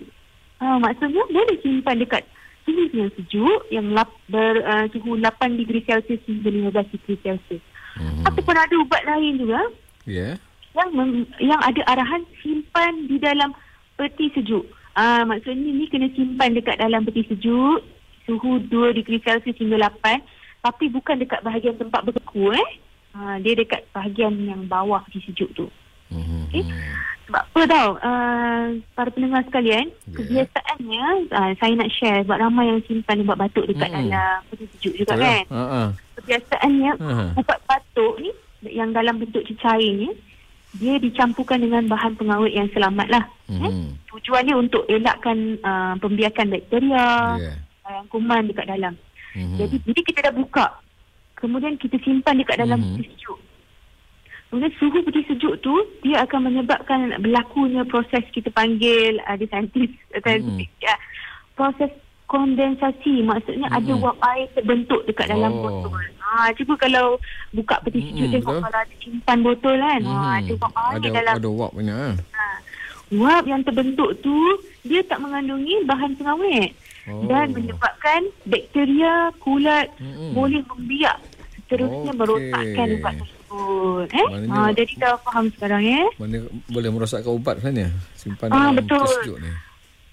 Ha, 0.62 0.80
maksudnya 0.80 1.20
boleh 1.28 1.58
simpan 1.60 2.00
dekat 2.00 2.24
suhu 2.62 2.88
yang 2.94 3.10
sejuk 3.18 3.60
yang 3.70 3.86
lap, 3.94 4.10
ber, 4.30 4.62
uh, 4.62 4.86
suhu 4.94 5.18
8 5.18 5.58
degree 5.58 5.82
Celsius 5.82 6.22
hingga 6.26 6.50
15 6.50 6.92
degree 6.94 7.20
Celsius. 7.22 7.62
Mhm. 7.98 8.24
Ataupun 8.24 8.56
ada 8.56 8.74
ubat 8.80 9.02
lain 9.04 9.36
juga 9.36 9.60
Ya. 10.08 10.38
yang 10.72 10.90
mem, 10.96 11.28
yang 11.38 11.60
ada 11.60 11.82
arahan 11.90 12.22
simpan 12.40 13.06
di 13.06 13.20
dalam 13.20 13.52
peti 13.98 14.32
sejuk. 14.32 14.64
Ah 14.96 15.24
maksudnya 15.24 15.72
ni 15.72 15.88
kena 15.88 16.08
simpan 16.12 16.52
dekat 16.52 16.76
dalam 16.80 17.04
peti 17.04 17.24
sejuk 17.28 17.80
suhu 18.28 18.60
2 18.68 18.96
degree 18.96 19.20
Celsius 19.20 19.58
hingga 19.58 19.88
8 19.88 20.20
tapi 20.62 20.86
bukan 20.88 21.18
dekat 21.18 21.42
bahagian 21.42 21.76
tempat 21.76 22.06
berbeku 22.06 22.52
eh. 22.54 22.70
Ah 23.12 23.36
dia 23.40 23.56
dekat 23.56 23.84
bahagian 23.92 24.32
yang 24.44 24.64
bawah 24.68 25.04
peti 25.08 25.20
sejuk 25.28 25.50
tu. 25.52 25.66
Mhm. 26.12 26.52
Eh? 26.56 26.66
Sebab 27.22 27.42
apa 27.44 27.60
tau 27.64 27.88
uh, 27.96 28.64
para 28.92 29.08
pendengar 29.08 29.42
sekalian 29.46 29.86
Ya. 29.88 30.16
kebiasaannya 30.18 31.04
uh, 31.30 31.50
saya 31.56 31.72
nak 31.74 31.90
share 31.90 32.20
sebab 32.22 32.38
ramai 32.38 32.66
yang 32.68 32.80
simpan 32.84 33.22
ubat 33.22 33.38
batuk 33.38 33.64
dekat 33.64 33.88
Mm-mm. 33.88 34.10
dalam 34.10 34.38
peti 34.48 34.64
sejuk 34.74 34.94
juga 34.98 35.14
Betul. 35.14 35.24
kan. 35.24 35.44
Ah. 35.48 35.88
Kebiasaannya 36.18 36.90
Ha. 36.98 37.24
ubat 37.38 37.58
batuk 37.64 38.14
ni 38.18 38.30
yang 38.68 38.90
dalam 38.90 39.16
bentuk 39.16 39.42
cecair 39.44 39.90
ni 39.92 40.10
dia 40.72 40.96
dicampurkan 40.96 41.60
dengan 41.60 41.84
bahan 41.84 42.16
pengawet 42.16 42.50
yang 42.50 42.64
selamat 42.72 43.04
lah. 43.06 43.24
Eh? 43.52 43.60
Mhm. 43.60 44.08
Tujuannya 44.08 44.54
untuk 44.56 44.88
elakkan 44.88 45.36
uh, 45.60 45.94
pembiakan 46.00 46.48
bakteria, 46.48 47.06
Ya. 47.36 47.52
uh, 47.84 48.00
kuman 48.08 48.48
dekat 48.48 48.66
dalam. 48.66 48.96
Mhm. 49.36 49.56
Jadi 49.60 49.76
bila 49.84 50.00
kita 50.02 50.20
dah 50.24 50.32
buka, 50.32 50.66
kemudian 51.36 51.76
kita 51.76 52.00
simpan 52.00 52.40
dekat 52.40 52.56
dalam 52.56 52.80
Mhm. 52.80 52.88
peti 52.96 53.12
sejuk. 53.12 53.36
Kemudian 54.52 54.76
suhu 54.76 55.00
peti 55.00 55.24
sejuk 55.24 55.56
tu 55.58 55.72
dia 56.04 56.20
akan 56.22 56.44
menyebabkan 56.44 57.16
berlakunya 57.18 57.88
proses 57.88 58.20
kita 58.28 58.52
panggil 58.52 59.16
ada 59.24 59.40
saintis 59.48 59.88
saintifik 60.12 60.68
ya. 60.76 60.92
Proses 61.56 61.88
kondensasi 62.28 63.24
maksudnya 63.24 63.72
Mhm. 63.72 63.76
ada 63.80 63.92
wap 63.98 64.20
air 64.28 64.44
terbentuk 64.52 65.08
dekat 65.08 65.32
dalam 65.32 65.56
Oh. 65.56 65.80
botol. 65.80 65.96
Ha 66.20 66.52
cuba 66.52 66.76
kalau 66.76 67.16
buka 67.50 67.80
peti 67.80 68.04
sejuk 68.06 68.28
Mhm, 68.28 68.34
tengok 68.34 68.56
kalau 68.60 68.76
ada 68.78 68.94
simpan 69.00 69.38
botol 69.40 69.72
kan. 69.74 70.00
Ha 70.02 70.12
Mhm. 70.12 70.36
ada 70.36 70.52
wap 70.54 70.72
air 70.76 70.92
ada, 70.92 71.08
dalam 71.10 71.34
ada 71.34 71.48
wap 71.50 71.70
punya. 71.72 71.94
ah. 71.96 72.14
Ha. 72.36 72.44
Wap 73.14 73.44
yang 73.44 73.62
terbentuk 73.62 74.20
tu 74.20 74.36
dia 74.82 75.00
tak 75.02 75.16
mengandungi 75.16 75.80
bahan 75.84 76.12
pengawet 76.14 76.76
Oh. 77.04 77.24
dan 77.24 77.52
menyebabkan 77.52 78.20
bakteria 78.44 79.32
kulat 79.38 79.88
Mm-mm. 79.96 80.32
boleh 80.32 80.60
membiak 80.68 81.16
seterusnya 81.54 82.12
Okey. 82.12 82.20
merosakkan 82.20 82.88
ubat 82.94 83.14
tersebut. 83.16 83.40
Eh? 84.04 84.26
Maknanya- 84.26 84.52
Ha, 84.52 84.72
jadi 84.72 84.92
dah 84.96 85.14
faham 85.20 85.46
sekarang 85.52 85.82
eh? 85.82 86.06
Mana 86.16 86.36
boleh 86.66 86.88
merosakkan 86.90 87.30
ubat 87.30 87.58
sebenarnya 87.58 87.88
simpan 88.14 88.48
Ah, 88.48 88.70
dalam 88.70 88.76
betul. 88.80 89.00
peti 89.00 89.14
sejuk 89.18 89.38
ni. 89.38 89.50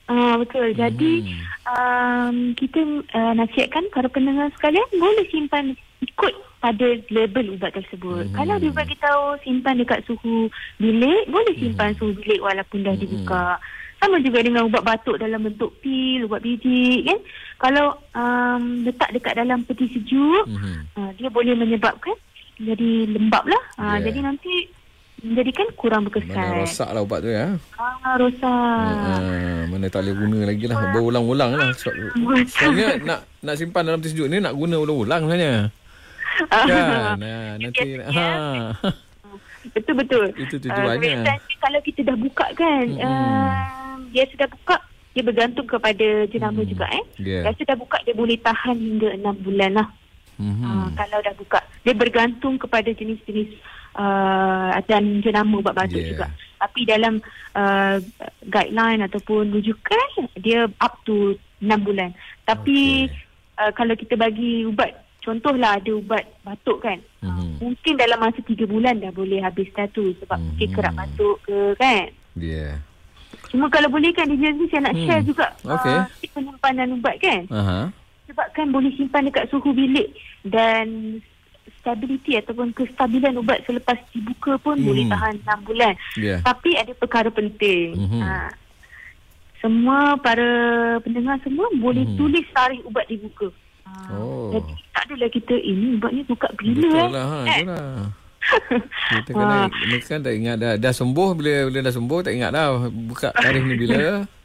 Ah 0.10 0.34
betul. 0.36 0.68
Jadi 0.74 1.12
Hmm. 1.22 1.46
um, 1.70 2.36
kita 2.58 2.82
uh, 3.14 3.34
nasihatkan 3.38 3.86
para 3.94 4.10
pendengar 4.10 4.50
sekalian 4.58 4.90
boleh 4.92 5.26
simpan 5.30 5.78
ikut 6.02 6.34
pada 6.58 6.88
label 7.08 7.54
ubat 7.54 7.72
tersebut. 7.72 8.26
Mhm. 8.26 8.34
Kalau 8.34 8.56
dia 8.58 8.74
bagi 8.74 8.96
tahu 8.98 9.24
simpan 9.40 9.78
dekat 9.78 10.02
suhu 10.04 10.50
bilik, 10.76 11.30
boleh 11.30 11.54
simpan 11.56 11.94
suhu 11.94 12.18
bilik 12.18 12.42
walaupun 12.42 12.84
dah 12.84 12.98
Mhm. 12.98 13.00
dibuka. 13.00 13.62
Sama 14.00 14.16
juga 14.18 14.40
dengan 14.40 14.64
ubat 14.64 14.82
batuk 14.82 15.20
dalam 15.20 15.44
bentuk 15.44 15.76
pil, 15.78 16.24
ubat 16.24 16.40
biji 16.40 17.04
kan. 17.04 17.20
Kalau 17.60 17.88
um, 18.16 18.64
letak 18.82 19.12
dekat 19.12 19.36
dalam 19.36 19.62
peti 19.62 19.92
sejuk, 19.92 20.48
Mhm. 20.48 20.76
uh, 20.96 21.12
dia 21.16 21.30
boleh 21.30 21.54
menyebabkan 21.54 22.16
jadi 22.60 22.90
lembab 23.10 23.44
lah. 23.44 23.64
Uh, 23.76 23.84
Yeah. 23.90 24.00
Jadi 24.06 24.20
nanti 24.22 24.54
menjadikan 25.20 25.68
kurang 25.74 26.02
Mana 26.02 26.12
berkesan. 26.14 26.48
rosak 26.58 26.90
lah 26.90 27.02
ubat 27.02 27.20
tu 27.20 27.30
ya. 27.30 27.60
Ah, 27.76 28.16
rosak. 28.16 28.48
Ah, 28.48 29.68
mana 29.68 29.86
tak 29.86 30.02
boleh 30.02 30.16
guna 30.16 30.38
lagi 30.46 30.64
lah. 30.64 30.78
Berulang-ulang 30.90 31.52
lah. 31.54 31.70
So, 31.74 31.92
sebenarnya 32.54 32.90
nak 33.02 33.20
nak 33.40 33.56
simpan 33.56 33.84
dalam 33.84 34.00
sejuk 34.00 34.28
ni 34.28 34.38
nak 34.38 34.54
guna 34.54 34.76
ulang-ulang 34.78 35.22
sebenarnya. 35.22 35.52
Kan? 36.48 37.20
Ha, 37.20 37.20
nanti 37.58 38.00
ha. 38.00 38.28
Betul 39.70 39.94
betul. 39.98 40.26
Itu 40.34 40.56
Uh, 40.56 40.62
tujuannya. 40.62 41.04
kebiasaannya 41.20 41.56
kalau 41.60 41.80
kita 41.84 42.02
dah 42.02 42.16
buka 42.16 42.48
kan, 42.54 42.86
Mm-mm. 42.86 43.04
uh, 43.04 43.52
dia 44.10 44.24
sudah 44.26 44.48
buka, 44.48 44.80
dia 45.12 45.20
bergantung 45.22 45.68
kepada 45.68 46.08
jenama 46.26 46.64
Mm. 46.64 46.70
juga 46.70 46.88
eh. 46.90 47.04
Ya. 47.20 47.40
Rasa 47.44 47.60
dah 47.62 47.76
buka 47.76 48.00
dia 48.02 48.16
boleh 48.16 48.40
tahan 48.40 48.72
hingga 48.74 49.10
6 49.20 49.36
bulan 49.42 49.72
lah. 49.76 49.88
Mhm. 50.40 50.64
Uh, 50.64 50.88
kalau 50.96 51.20
dah 51.20 51.36
buka. 51.36 51.60
Dia 51.84 51.92
bergantung 51.94 52.56
kepada 52.56 52.88
jenis-jenis 52.90 53.60
uh, 53.94 54.72
dan 54.88 55.20
jenama 55.20 55.60
ubat 55.60 55.76
batuk 55.76 56.00
Yeah. 56.00 56.10
juga. 56.10 56.26
Tapi 56.58 56.80
dalam 56.84 57.14
uh, 57.54 57.96
guideline 58.46 59.04
ataupun 59.04 59.52
rujukan 59.52 60.08
dia 60.36 60.68
up 60.80 61.00
to 61.04 61.36
6 61.60 61.68
bulan. 61.84 62.16
Tapi 62.44 63.08
Okey. 63.08 63.60
uh, 63.60 63.72
kalau 63.72 63.94
kita 63.94 64.16
bagi 64.16 64.64
ubat 64.64 64.92
contohlah 65.20 65.76
ada 65.76 65.92
ubat 65.94 66.24
batuk 66.42 66.82
kan. 66.82 67.00
Mhm. 67.20 67.60
mungkin 67.60 68.00
dalam 68.00 68.16
masa 68.18 68.40
3 68.40 68.64
bulan 68.64 68.96
dah 68.96 69.12
boleh 69.12 69.44
habis 69.44 69.68
dah 69.76 69.84
tu 69.92 70.16
sebab 70.18 70.40
Mhm. 70.40 70.46
mungkin 70.50 70.70
kerap 70.72 70.94
batuk 70.96 71.36
ke 71.44 71.58
kan. 71.76 72.08
Ya. 72.40 72.80
Cuma 73.48 73.68
kalau 73.68 73.90
boleh 73.90 74.12
kan 74.12 74.24
dia 74.26 74.52
ni 74.52 74.66
saya 74.68 74.88
nak 74.88 74.96
Hmm. 74.96 75.04
share 75.04 75.24
juga 75.26 75.48
Okey. 75.66 75.96
uh, 75.96 76.06
penyimpanan 76.32 76.96
ubat 76.96 77.16
kan. 77.20 77.42
Aha. 77.52 77.80
Sebab 78.30 78.48
kan 78.54 78.70
boleh 78.70 78.94
simpan 78.94 79.26
dekat 79.26 79.50
suhu 79.50 79.74
bilik 79.74 80.14
dan 80.44 81.18
stability 81.76 82.36
ataupun 82.36 82.70
kestabilan 82.72 83.34
ubat 83.36 83.62
selepas 83.64 83.98
dibuka 84.12 84.54
pun 84.60 84.76
Hmm. 84.76 84.86
boleh 84.86 85.06
tahan 85.08 85.36
6 85.40 85.60
bulan. 85.64 85.94
Ya. 86.14 86.38
Tapi 86.40 86.76
ada 86.76 86.94
perkara 86.94 87.30
penting. 87.30 87.98
Mhm. 87.98 88.22
Ha. 88.22 88.54
Semua 89.60 90.16
para 90.16 90.48
pendengar 91.00 91.36
semua 91.42 91.68
boleh 91.76 92.06
Mhm. 92.06 92.16
tulis 92.16 92.46
tarikh 92.50 92.86
ubat 92.86 93.06
dibuka. 93.06 93.50
Ha. 93.84 94.14
Oh. 94.14 94.54
Jadi 94.54 94.72
tak 94.90 95.04
adalah 95.06 95.30
kita 95.30 95.56
ini 95.58 95.98
ubat 95.98 96.12
ni 96.12 96.22
buka 96.24 96.48
bila 96.54 96.80
Betul 96.80 96.94
eh. 96.96 97.10
lah. 97.10 97.26
Ha, 97.26 97.38
Eh. 97.40 97.60
itulah. 97.60 97.90
Kita 99.12 99.30
kena, 99.36 99.58
ni 99.68 99.98
kan 100.00 100.20
tak 100.24 100.34
ingat 100.34 100.56
dah, 100.58 100.74
dah 100.74 100.90
sembuh 100.90 101.30
bila 101.34 101.68
bila 101.68 101.80
dah 101.82 101.94
sembuh 101.94 102.20
tak 102.24 102.34
ingat 102.34 102.50
dah 102.50 102.66
buka 102.88 103.30
tarikh 103.36 103.62
ni 103.64 103.76
bila. 103.76 103.98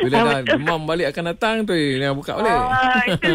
Bila 0.00 0.16
Ah, 0.16 0.24
dah 0.24 0.40
demam 0.48 0.80
balik 0.82 1.06
akan 1.08 1.24
datang 1.26 1.54
tu 1.62 1.74
yang 1.74 2.14
buka 2.14 2.32
balik. 2.34 2.56
Itu 3.12 3.34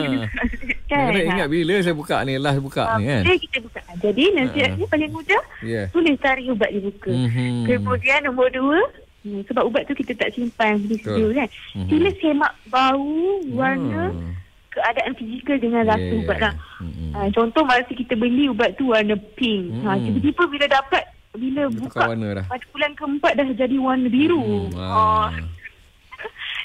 kan. 0.88 1.08
Kena 1.08 1.20
Ha. 1.20 1.30
ingat 1.30 1.48
bila 1.48 1.74
saya 1.78 1.94
buka 1.94 2.24
ni 2.24 2.34
last 2.36 2.60
buka 2.60 2.84
Ah, 2.86 2.96
ni 2.96 3.06
kan. 3.06 3.22
Bila 3.22 3.36
kita 3.38 3.58
buka. 3.60 3.80
Jadi 3.98 4.24
nasihatnya 4.32 4.86
paling 4.88 5.12
mudah 5.12 5.44
Ya. 5.62 5.84
tulis 5.90 6.16
tarikh 6.18 6.48
ubat 6.50 6.70
dibuka. 6.70 7.12
Mhm. 7.12 7.66
Kemudian 7.66 8.20
nombor 8.24 8.48
dua, 8.50 8.80
hmm, 9.22 9.42
sebab 9.44 9.64
ubat 9.64 9.84
tu 9.84 9.94
kita 9.94 10.16
tak 10.16 10.32
simpan 10.32 10.80
di 10.80 10.96
studio 10.96 11.30
kan. 11.32 11.48
Mhm. 11.76 11.88
Sila 11.88 12.10
semak 12.18 12.54
bau, 12.68 13.20
warna, 13.52 14.10
Hmm. 14.10 14.32
keadaan 14.70 15.12
fizikal 15.14 15.58
dengan 15.58 15.82
rasa 15.86 16.00
Yeah. 16.00 16.20
ubat 16.20 16.38
lah. 16.40 16.54
Mhm. 16.80 17.10
Ha, 17.10 17.28
contoh 17.32 17.64
masa 17.64 17.90
kita 17.90 18.14
beli 18.14 18.48
ubat 18.48 18.72
tu 18.74 18.88
warna 18.88 19.14
pink. 19.34 19.84
Ha, 19.84 19.92
Hmm. 19.92 20.04
tiba-tiba 20.04 20.44
bila 20.48 20.66
dapat, 20.68 21.04
bila 21.34 21.62
Dia 21.64 21.76
buka 21.76 22.00
warna 22.08 22.28
dah. 22.34 22.46
pada 22.48 22.66
bulan 22.72 22.92
keempat 22.94 23.32
dah 23.36 23.48
jadi 23.52 23.76
warna 23.76 24.08
biru. 24.08 24.40
Hmm. 24.40 24.72
Ha, 24.72 24.86
Ah. 24.88 25.28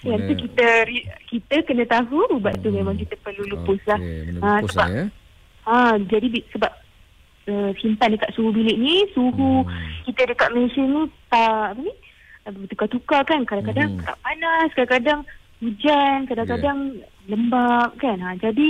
Yang 0.02 0.20
tu 0.26 0.34
kita 0.36 0.68
kita 1.26 1.56
kena 1.62 1.84
tahu 1.86 2.26
ubat 2.32 2.58
tu 2.58 2.68
Hmm. 2.68 2.82
memang 2.82 2.96
kita 2.96 3.14
perlu 3.20 3.42
lupus 3.46 3.78
lah. 3.86 3.98
Benda 3.98 4.40
Ah, 4.40 4.58
lupus 4.58 4.70
sebab- 4.70 4.82
lah 4.82 4.90
ya. 4.90 5.04
Ha, 5.62 5.74
jadi 6.02 6.26
sebab 6.50 6.72
uh, 7.44 7.70
simpan 7.78 8.10
dekat 8.10 8.30
suhu 8.34 8.50
bilik 8.50 8.74
ni, 8.74 9.06
suhu 9.10 9.62
Hmm. 9.62 9.90
kita 10.04 10.26
dekat 10.26 10.48
Malaysia 10.50 10.82
ni 10.82 11.02
tak 11.28 11.72
apa 11.72 11.80
ni? 11.80 11.94
uh, 12.42 12.52
Bertukar-tukar 12.52 13.22
kan. 13.22 13.40
Kadang-kadang 13.42 13.94
Hmm. 13.94 13.98
kerap 13.98 14.18
panas, 14.20 14.68
kadang-kadang 14.74 15.20
hujan, 15.58 16.18
kadang-kadang 16.26 16.78
lembab 17.26 17.94
kan. 17.96 18.18
Ha, 18.18 18.34
jadi 18.36 18.66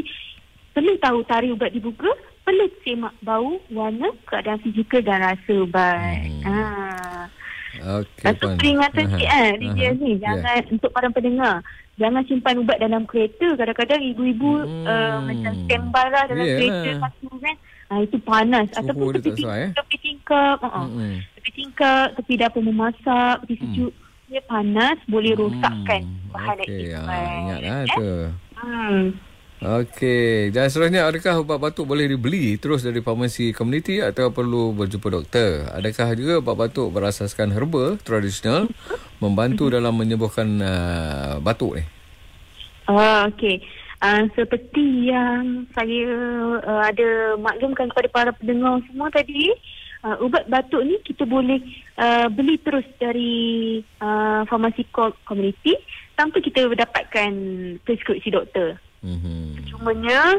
perlu 0.73 0.93
tahu 0.99 1.19
tarikh 1.25 1.53
ubat 1.53 1.73
dibuka, 1.73 2.13
perlu 2.43 2.65
semak 2.83 3.15
bau, 3.21 3.57
warna, 3.69 4.13
keadaan 4.27 4.61
fizikal 4.61 5.01
dan 5.01 5.21
rasa 5.23 5.53
ubat. 5.59 6.21
Hmm. 6.21 6.45
Ha. 6.45 6.82
Okey, 7.75 8.21
Satu 8.21 8.45
Puan. 8.47 8.57
peringatan 8.57 9.05
sikit 9.09 9.31
eh, 9.31 9.51
DJ 9.57 9.81
Aha. 9.83 9.97
ni. 9.97 10.11
Jangan 10.19 10.61
untuk 10.69 10.91
para 10.91 11.09
pendengar. 11.09 11.57
Jangan 11.95 12.23
simpan 12.25 12.57
ubat 12.59 12.79
dalam 12.79 13.03
kereta. 13.03 13.53
Kadang-kadang 13.55 14.01
ibu-ibu 14.03 14.51
Hmm. 14.59 14.85
uh, 14.85 15.19
macam 15.23 15.53
standby 15.63 16.07
lah 16.09 16.25
dalam 16.27 16.43
Yelah. 16.43 16.59
kereta 16.59 16.91
satu 17.03 17.29
kan. 17.35 17.57
Ha, 17.87 18.01
itu 18.01 18.17
panas. 18.19 18.67
Suhu 18.69 18.81
Ataupun 18.83 19.05
dia 19.05 19.15
tak 19.15 19.23
tepi, 19.23 19.33
sesuai, 19.39 19.59
eh? 19.59 19.71
tepi 19.75 19.97
tingkap. 19.99 20.57
Uh-uh. 20.59 20.85
Mm-mm. 20.87 21.15
Tepi 21.35 21.51
tingkap, 21.55 22.07
tepi 22.15 22.33
dapur 22.35 22.63
memasak, 22.63 23.35
tepi 23.43 23.55
sejuk. 23.59 23.93
Dia 24.27 24.41
panas, 24.43 24.97
boleh 25.07 25.33
rosakkan 25.33 26.01
Hmm. 26.03 26.31
bahan 26.31 26.57
Okey, 26.59 26.89
aktif. 26.89 26.89
ah, 26.99 27.33
ingatlah 27.39 27.77
Eh? 27.79 27.85
tu. 27.91 28.11
Hmm. 28.55 29.01
Okey, 29.63 30.51
dan 30.51 30.67
seterusnya 30.67 31.07
adakah 31.07 31.47
ubat 31.47 31.63
batuk 31.63 31.87
boleh 31.87 32.11
dibeli 32.11 32.59
terus 32.59 32.83
dari 32.83 32.99
farmasi 32.99 33.55
komuniti 33.55 34.03
atau 34.03 34.35
perlu 34.35 34.75
berjumpa 34.75 35.07
doktor? 35.07 35.71
Adakah 35.79 36.19
juga 36.19 36.43
ubat 36.43 36.67
batuk 36.67 36.91
berasaskan 36.91 37.55
herba 37.55 37.95
tradisional 38.03 38.67
membantu 39.23 39.71
dalam 39.71 39.95
menyembuhkan 39.95 40.59
uh, 40.59 41.33
batuk 41.39 41.79
ni? 41.79 41.87
Ah, 42.91 43.31
okey. 43.31 43.63
Uh, 44.03 44.27
seperti 44.35 45.15
yang 45.15 45.71
saya 45.79 46.11
uh, 46.59 46.83
ada 46.83 47.39
maklumkan 47.39 47.87
kepada 47.95 48.11
para 48.11 48.31
pendengar 48.35 48.83
semua 48.91 49.15
tadi, 49.15 49.47
uh, 50.03 50.19
ubat 50.27 50.43
batuk 50.51 50.83
ni 50.83 50.99
kita 51.07 51.23
boleh 51.23 51.63
uh, 52.03 52.27
beli 52.35 52.59
terus 52.59 52.83
dari 52.99 53.79
uh, 54.03 54.43
farmasi 54.51 54.91
ko- 54.91 55.15
komuniti 55.23 55.79
tanpa 56.19 56.43
kita 56.43 56.67
dapatkan 56.67 57.31
preskripsi 57.87 58.35
doktor. 58.35 58.83
Mhm. 59.03 59.67
Cumanya 59.69 60.39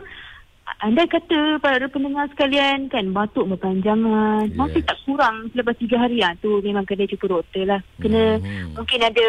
anda 0.79 1.03
kata 1.03 1.59
para 1.59 1.91
pendengar 1.91 2.31
sekalian 2.31 2.87
kan 2.87 3.11
batuk 3.11 3.51
berpanjangan 3.51 4.47
Yes. 4.47 4.55
masih 4.55 4.81
tak 4.87 4.95
kurang 5.03 5.51
selepas 5.51 5.75
tiga 5.75 5.99
hari 5.99 6.23
ah 6.23 6.31
tu 6.39 6.63
memang 6.63 6.87
kena 6.87 7.03
jumpa 7.03 7.27
doktor 7.27 7.67
lah 7.67 7.81
kena 7.99 8.39
Mhm. 8.39 8.79
mungkin 8.79 8.99
ada 9.03 9.27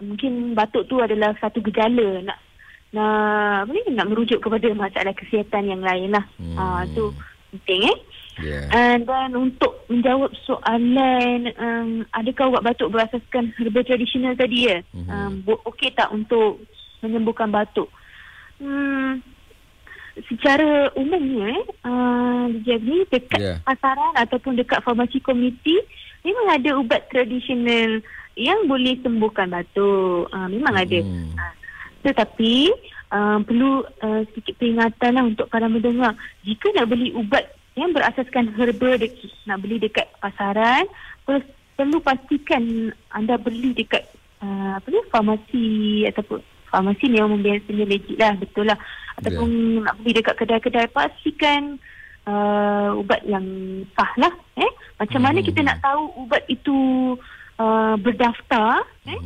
mungkin 0.00 0.32
batuk 0.56 0.88
tu 0.88 1.04
adalah 1.04 1.36
satu 1.36 1.60
gejala 1.60 2.24
nak 2.24 2.38
nak 2.88 3.68
apa 3.68 3.70
ni 3.76 3.92
nak 3.92 4.08
merujuk 4.08 4.40
kepada 4.40 4.72
masalah 4.72 5.12
kesihatan 5.12 5.68
yang 5.68 5.82
lain 5.84 6.16
lah 6.16 6.24
Hmm. 6.40 6.56
ah 6.56 6.82
tu 6.96 7.12
penting 7.52 7.84
eh 7.84 7.98
Ya. 8.38 8.70
And 8.70 9.02
dan 9.02 9.34
untuk 9.34 9.82
menjawab 9.90 10.30
soalan 10.46 11.50
um, 11.58 12.06
adakah 12.14 12.54
ubat 12.54 12.70
batuk 12.70 12.94
berasaskan 12.94 13.50
herba 13.58 13.82
tradisional 13.82 14.38
tadi 14.38 14.70
ya? 14.70 14.78
Mhm. 14.94 15.10
Um, 15.10 15.58
okey 15.66 15.90
tak 15.90 16.06
untuk 16.14 16.62
menyembuhkan 17.02 17.50
batuk? 17.50 17.90
Hmm, 18.58 19.22
secara 20.26 20.90
umumnya 20.98 21.54
eh, 21.54 21.64
uh, 21.86 22.46
jadi 22.66 22.96
dekat 23.06 23.38
Ya. 23.38 23.54
pasaran 23.62 24.14
ataupun 24.18 24.58
dekat 24.58 24.82
farmasi 24.82 25.22
komuniti 25.22 25.78
memang 26.26 26.58
ada 26.58 26.74
ubat 26.74 27.06
tradisional 27.06 28.02
yang 28.34 28.66
boleh 28.66 28.98
sembuhkan 29.02 29.50
batuk. 29.50 30.26
Uh, 30.30 30.48
memang 30.50 30.74
ada. 30.74 30.98
Hmm. 30.98 31.34
Uh, 31.38 31.54
tetapi 32.02 32.70
uh, 33.10 33.38
perlu 33.42 33.82
uh, 34.02 34.22
sedikit 34.30 34.58
peringatan 34.58 35.10
lah 35.14 35.24
untuk 35.26 35.46
para 35.50 35.66
mendengar. 35.66 36.14
Jika 36.46 36.70
nak 36.74 36.90
beli 36.90 37.14
ubat 37.14 37.46
yang 37.78 37.94
berasaskan 37.94 38.54
herba 38.58 38.98
de- 38.98 39.14
nak 39.46 39.62
beli 39.62 39.78
dekat 39.78 40.06
pasaran, 40.18 40.86
perlu, 41.22 41.42
perlu 41.78 41.98
pastikan 42.02 42.90
anda 43.14 43.38
beli 43.38 43.70
dekat 43.74 44.02
uh, 44.42 44.78
apa 44.82 44.86
ni 44.90 44.98
farmasi 45.10 45.66
ataupun 46.10 46.42
farmasi 46.68 47.04
ni 47.08 47.16
yang 47.16 47.32
biasanya 47.34 47.84
legit 47.84 48.16
lah 48.16 48.32
betul 48.36 48.64
lah 48.64 48.78
ataupun 49.16 49.48
nak 49.82 49.96
beli 49.98 50.12
dekat 50.16 50.34
kedai-kedai 50.36 50.86
pastikan 50.88 51.76
uh, 52.24 52.94
ubat 52.94 53.24
yang 53.24 53.44
sah 53.92 54.12
lah 54.16 54.32
eh 54.56 54.72
macam 54.96 55.20
mana 55.22 55.38
Hmm. 55.40 55.48
kita 55.48 55.60
nak 55.64 55.78
tahu 55.80 56.02
ubat 56.22 56.42
itu 56.46 56.76
uh, 57.58 57.94
berdaftar 57.98 58.84
eh 59.06 59.20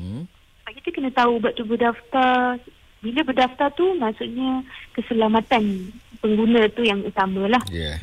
sebab 0.62 0.72
kita 0.80 0.88
kena 0.94 1.10
tahu 1.12 1.36
ubat 1.36 1.52
tu 1.58 1.64
berdaftar 1.66 2.56
bila 3.02 3.20
berdaftar 3.26 3.68
tu 3.74 3.86
maksudnya 3.98 4.62
keselamatan 4.94 5.90
pengguna 6.22 6.70
tu 6.70 6.86
yang 6.86 7.02
utama 7.02 7.50
lah 7.50 7.62
Ya. 7.68 7.98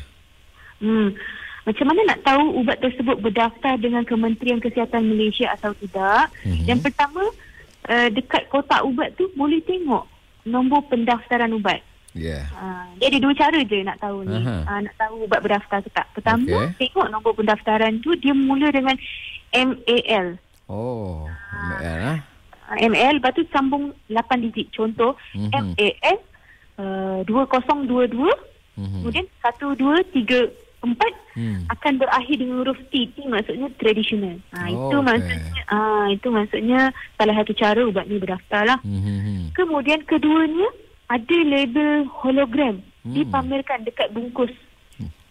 Hmm. 0.80 1.12
Macam 1.60 1.92
mana 1.92 2.00
nak 2.08 2.24
tahu 2.24 2.56
ubat 2.56 2.80
tersebut 2.80 3.20
berdaftar 3.20 3.76
dengan 3.76 4.00
Kementerian 4.00 4.64
Kesihatan 4.64 5.12
Malaysia 5.12 5.52
atau 5.52 5.76
tidak? 5.76 6.32
Mhm. 6.40 6.64
Yang 6.64 6.80
pertama, 6.88 7.20
uh, 7.90 8.08
dekat 8.08 8.46
kotak 8.46 8.86
ubat 8.86 9.12
tu 9.14 9.26
boleh 9.34 9.58
tengok 9.60 10.06
nombor 10.46 10.86
pendaftaran 10.86 11.50
ubat. 11.50 11.82
Ya. 12.10 12.42
Uh, 12.54 12.90
dia 12.98 13.06
ada 13.06 13.18
dua 13.18 13.34
cara 13.34 13.58
je 13.60 13.82
nak 13.82 13.98
tahu 13.98 14.24
ni. 14.24 14.38
Aha. 14.40 14.66
Uh, 14.66 14.80
nak 14.82 14.94
tahu 14.96 15.14
ubat 15.26 15.40
berdaftar 15.42 15.78
ke 15.78 15.90
tak. 15.90 16.06
Pertama, 16.10 16.70
Okey. 16.70 16.90
tengok 16.90 17.06
nombor 17.06 17.32
pendaftaran 17.34 17.98
tu 18.00 18.14
dia 18.16 18.34
mula 18.34 18.70
dengan 18.70 18.94
MAL. 19.52 20.38
Oh, 20.66 21.26
ML 21.78 21.98
lah. 21.98 22.18
Uh, 22.70 22.78
MAL 22.86 23.18
lepas 23.18 23.34
tu 23.34 23.42
sambung 23.50 23.90
8 24.06 24.38
digit. 24.40 24.70
Contoh, 24.70 25.18
Mhm. 25.34 25.50
MAL 25.74 26.16
uh, 26.78 27.20
2022 27.26 28.30
Mhm. 28.78 29.02
kemudian 29.02 29.26
1234 30.80 31.14
Hmm. 31.30 31.62
akan 31.70 31.92
berakhir 31.96 32.36
dengan 32.36 32.56
huruf 32.58 32.78
T. 32.90 33.06
T 33.14 33.22
maksudnya 33.22 33.70
tradisional. 33.78 34.34
Ha, 34.50 34.66
Oh, 34.66 34.90
itu 34.90 34.96
okey. 34.98 35.06
maksudnya 35.06 35.62
ah 35.68 36.06
itu 36.10 36.26
maksudnya 36.28 36.80
salah 37.14 37.34
satu 37.36 37.52
cara 37.54 37.80
ubat 37.86 38.04
ni 38.04 38.18
berdaftar 38.18 38.62
lah. 38.66 38.78
Mhm. 38.82 39.54
Kemudian 39.54 40.02
keduanya 40.04 40.68
ada 41.06 41.36
label 41.46 42.04
hologram 42.10 42.82
Hmm. 43.06 43.14
dipamerkan 43.14 43.84
dekat 43.84 44.10
bungkus 44.10 44.50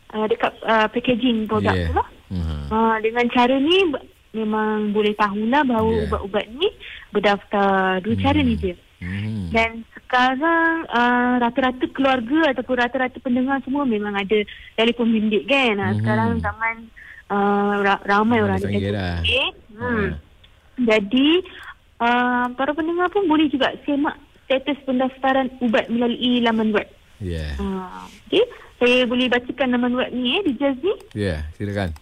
uh, 0.09 0.25
dekat 0.25 0.55
uh, 0.63 0.87
packaging 0.87 1.45
produk 1.45 1.75
Yeah. 1.75 1.87
tu 1.87 1.93
lah. 1.93 2.07
Mhm. 2.31 2.59
Uh, 2.71 2.95
dengan 3.03 3.25
cara 3.29 3.55
ni 3.57 3.77
memang 4.31 4.89
boleh 4.89 5.13
tahulah 5.13 5.61
bahawa 5.63 5.89
Yeah. 5.91 6.05
ubat-ubat 6.07 6.45
ni 6.49 6.69
berdaftar. 7.11 7.99
Dua 7.99 8.15
cara 8.15 8.39
ni 8.39 8.55
je. 8.55 8.73
Mhm. 8.99 9.51
Dan 9.51 9.83
sekarang 10.09 10.89
uh, 10.89 11.37
rata-rata 11.37 11.85
keluarga 11.93 12.49
ataupun 12.49 12.75
rata-rata 12.81 13.21
pendengar 13.21 13.61
semua 13.61 13.85
memang 13.85 14.17
ada 14.17 14.41
telefon 14.73 15.13
bimbit 15.13 15.45
kan. 15.45 15.77
Mhm. 15.77 16.01
Sekarang 16.01 16.29
zaman 16.41 16.75
uh, 17.29 17.77
ra- 17.85 18.01
ramai 18.09 18.41
orang 18.41 18.57
ada 18.57 18.65
telefon 18.65 18.97
dah. 18.97 19.17
bimbit. 19.21 19.53
Hmm. 19.77 19.85
Ah. 19.85 20.09
Jadi 20.81 21.29
uh, 22.01 22.45
para 22.57 22.73
pendengar 22.73 23.13
pun 23.13 23.29
boleh 23.29 23.53
juga 23.53 23.69
semak 23.85 24.17
status 24.49 24.81
pendaftaran 24.81 25.53
ubat 25.61 25.85
melalui 25.93 26.41
laman 26.41 26.73
web. 26.73 26.89
Ya. 27.21 27.53
Uh, 27.61 28.09
okay. 28.25 28.41
Saya 28.81 29.05
boleh 29.05 29.29
bacakan 29.29 29.77
laman 29.77 29.93
web 29.93 30.09
ni 30.09 30.41
eh, 30.41 30.41
di 30.41 30.57
Jazz 30.57 30.81
ni. 30.81 30.97
Ya, 31.13 31.45
silakan. 31.53 31.93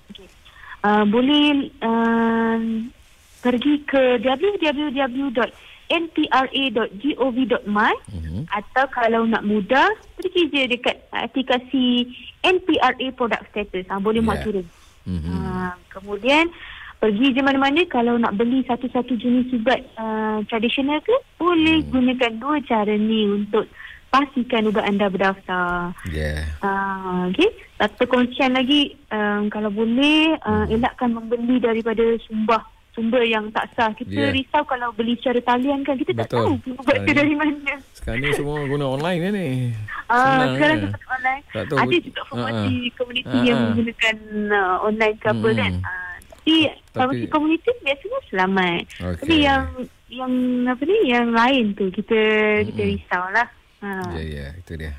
Uh, 0.80 1.04
boleh 1.12 1.76
uh, 1.84 2.60
pergi 3.44 3.84
ke 3.84 4.24
www.npra.gov.my 5.88 7.94
Mhm. 8.14 8.40
atau 8.50 8.86
kalau 8.92 9.24
nak 9.24 9.42
mudah 9.42 9.88
pergi 10.16 10.42
je 10.52 10.62
dekat 10.68 10.96
aplikasi 11.12 12.06
NPRA 12.44 13.08
Product 13.14 13.44
Status. 13.50 13.86
Ha, 13.88 13.98
boleh 13.98 14.20
Yeah. 14.20 14.34
yeah. 14.34 14.44
turun. 14.44 14.66
Mhm. 15.08 15.34
Ha, 15.40 15.72
kemudian 15.90 16.46
pergi 17.00 17.26
je 17.32 17.40
mana-mana 17.40 17.80
kalau 17.88 18.18
nak 18.18 18.34
beli 18.34 18.66
satu-satu 18.66 19.14
jenis 19.16 19.54
ubat 19.54 19.80
uh, 19.96 20.42
tradisional 20.46 21.00
ke 21.00 21.14
boleh 21.38 21.80
Hmm. 21.82 21.90
gunakan 21.94 22.32
dua 22.36 22.58
cara 22.66 22.92
ni 22.92 23.24
untuk 23.26 23.66
pastikan 24.08 24.66
ubat 24.66 24.84
anda 24.84 25.08
berdaftar. 25.08 25.94
Ya. 26.10 26.44
Uh, 26.60 27.30
okay. 27.30 27.48
Satu 27.78 27.94
perkongsian 28.02 28.52
lagi 28.52 28.98
um, 29.08 29.48
kalau 29.48 29.70
boleh 29.70 30.34
uh, 30.42 30.66
Hmm. 30.66 30.74
elakkan 30.74 31.14
membeli 31.14 31.62
daripada 31.62 32.02
sumbah 32.26 32.66
sumber 32.98 33.22
yang 33.22 33.46
tak 33.52 33.70
sah. 33.72 33.94
Kita 33.94 34.10
Yeah. 34.10 34.34
risau 34.34 34.66
kalau 34.66 34.90
beli 34.92 35.14
secara 35.16 35.38
talian 35.46 35.86
kan 35.86 35.94
kita 35.96 36.18
tak 36.18 36.28
Betul. 36.28 36.58
tahu 36.58 36.74
ubat 36.76 36.98
tu 37.00 37.14
dari 37.14 37.36
mana. 37.38 37.74
Sekarang 37.94 38.20
ni 38.20 38.34
semua 38.34 38.58
guna 38.66 38.86
online 38.90 39.20
kan 39.22 39.32
ni. 39.32 39.48
Ah, 40.08 40.50
sekarang 40.50 40.78
kita 40.82 40.98
online. 41.08 41.42
Tak 41.48 41.64
tahu. 41.68 41.78
Ada 41.78 41.96
juga 42.02 42.22
formasi 42.26 42.58
Ah, 42.74 42.82
ah. 42.82 42.94
komuniti 42.98 43.30
Ah, 43.32 43.44
yang 43.44 43.56
ah. 43.56 43.64
menggunakan 43.64 44.16
uh, 44.50 44.78
online 44.82 45.16
ke 45.16 45.28
apa 45.28 45.48
Hmm. 45.48 45.56
kan. 45.56 45.74
Uh, 45.78 46.16
tapi 46.26 46.56
formasi 46.90 47.26
komuniti 47.28 47.70
biasanya 47.78 48.20
selamat. 48.26 48.82
Okey. 48.98 49.20
Tapi 49.22 49.36
yang 49.38 49.64
yang 50.08 50.34
apa 50.66 50.82
ni 50.82 50.98
yang 51.06 51.28
lain 51.30 51.66
tu 51.72 51.86
kita 51.90 52.20
kita 52.66 52.82
Hmm. 52.82 52.90
risaulah. 52.90 53.48
Ha. 53.78 53.90
Ya, 54.16 54.24
ya, 54.26 54.48
itu 54.58 54.74
dia. 54.74 54.94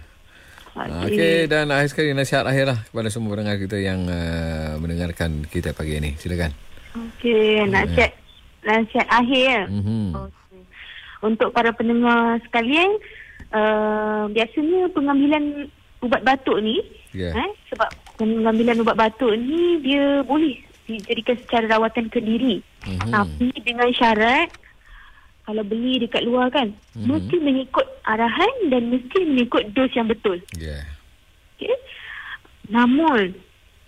Okey. 0.78 1.48
Dan 1.48 1.66
akhir 1.68 1.90
sekali 1.90 2.12
nasihat 2.12 2.46
akhir 2.46 2.64
lah 2.68 2.78
kepada 2.84 3.08
semua 3.08 3.34
pendengar 3.34 3.58
kita 3.58 3.74
yang 3.74 4.06
uh, 4.06 4.78
mendengarkan 4.78 5.42
kita 5.44 5.74
pagi 5.74 5.98
ini. 5.98 6.14
Silakan. 6.14 6.67
Okey, 7.18 7.66
nasihat 7.66 8.14
nasihat 8.62 9.08
akhir 9.10 9.42
ya. 9.42 9.62
Mhm. 9.66 10.14
Okey. 10.14 10.62
Untuk 11.18 11.50
para 11.50 11.74
pendengar 11.74 12.38
sekalian, 12.46 12.94
uh, 13.50 14.30
biasanya 14.30 14.86
pengambilan 14.94 15.66
ubat 15.98 16.22
batuk 16.22 16.62
ni, 16.62 16.78
Ya. 17.10 17.34
eh, 17.34 17.50
sebab 17.74 17.90
pengambilan 18.22 18.78
ubat 18.86 18.94
batuk 18.94 19.34
ni 19.34 19.82
dia 19.82 20.22
boleh 20.22 20.62
dijadikan 20.86 21.34
secara 21.42 21.66
rawatan 21.74 22.06
kendiri. 22.06 22.62
Mhm. 22.86 23.10
Tapi 23.10 23.50
dengan 23.66 23.90
syarat 23.90 24.46
kalau 25.42 25.66
beli 25.66 25.98
dekat 25.98 26.22
luar 26.22 26.54
kan, 26.54 26.70
Mhm. 26.94 27.02
mesti 27.02 27.36
mengikut 27.42 27.86
arahan 28.06 28.70
dan 28.70 28.94
mesti 28.94 29.18
mengikut 29.26 29.74
dos 29.74 29.90
yang 29.98 30.06
betul. 30.06 30.38
Ya. 30.54 30.86
Okey. 31.58 31.74
Namun 32.70 33.34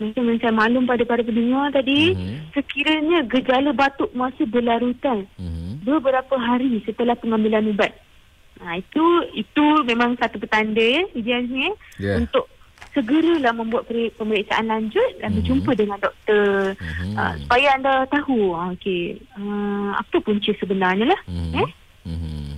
macam 0.01 0.25
yang 0.33 0.41
saya 0.41 0.53
maklum 0.57 0.85
pada 0.89 1.05
para 1.05 1.21
pendengar 1.21 1.69
tadi, 1.77 2.17
Mhm. 2.17 2.57
sekiranya 2.57 3.19
gejala 3.29 3.71
batuk 3.77 4.11
masih 4.17 4.49
berlarutan 4.49 5.29
Mhm. 5.37 5.85
beberapa 5.85 6.35
hari 6.41 6.81
setelah 6.89 7.13
pengambilan 7.21 7.69
ubat. 7.77 7.93
Ha, 8.61 8.81
itu 8.81 9.05
itu 9.37 9.67
memang 9.85 10.17
satu 10.21 10.41
petanda 10.41 10.81
ya, 10.81 11.05
eh, 11.05 11.73
Ya. 12.01 12.17
untuk 12.17 12.49
segeralah 12.91 13.55
membuat 13.55 13.87
pemeriksaan 13.89 14.67
lanjut 14.67 15.11
dan 15.23 15.31
Mhm. 15.31 15.37
berjumpa 15.41 15.71
dengan 15.79 15.99
doktor 16.03 16.75
Mhm. 16.75 17.15
uh, 17.15 17.33
supaya 17.45 17.67
anda 17.79 17.95
tahu 18.11 18.51
uh, 18.57 18.75
okey 18.75 19.21
uh, 19.39 19.95
apa 19.95 20.17
punca 20.19 20.51
sebenarnya 20.59 21.07
lah. 21.15 21.21
Mhm. 21.31 21.55
Eh? 21.55 21.71
Mhm. 22.09 22.51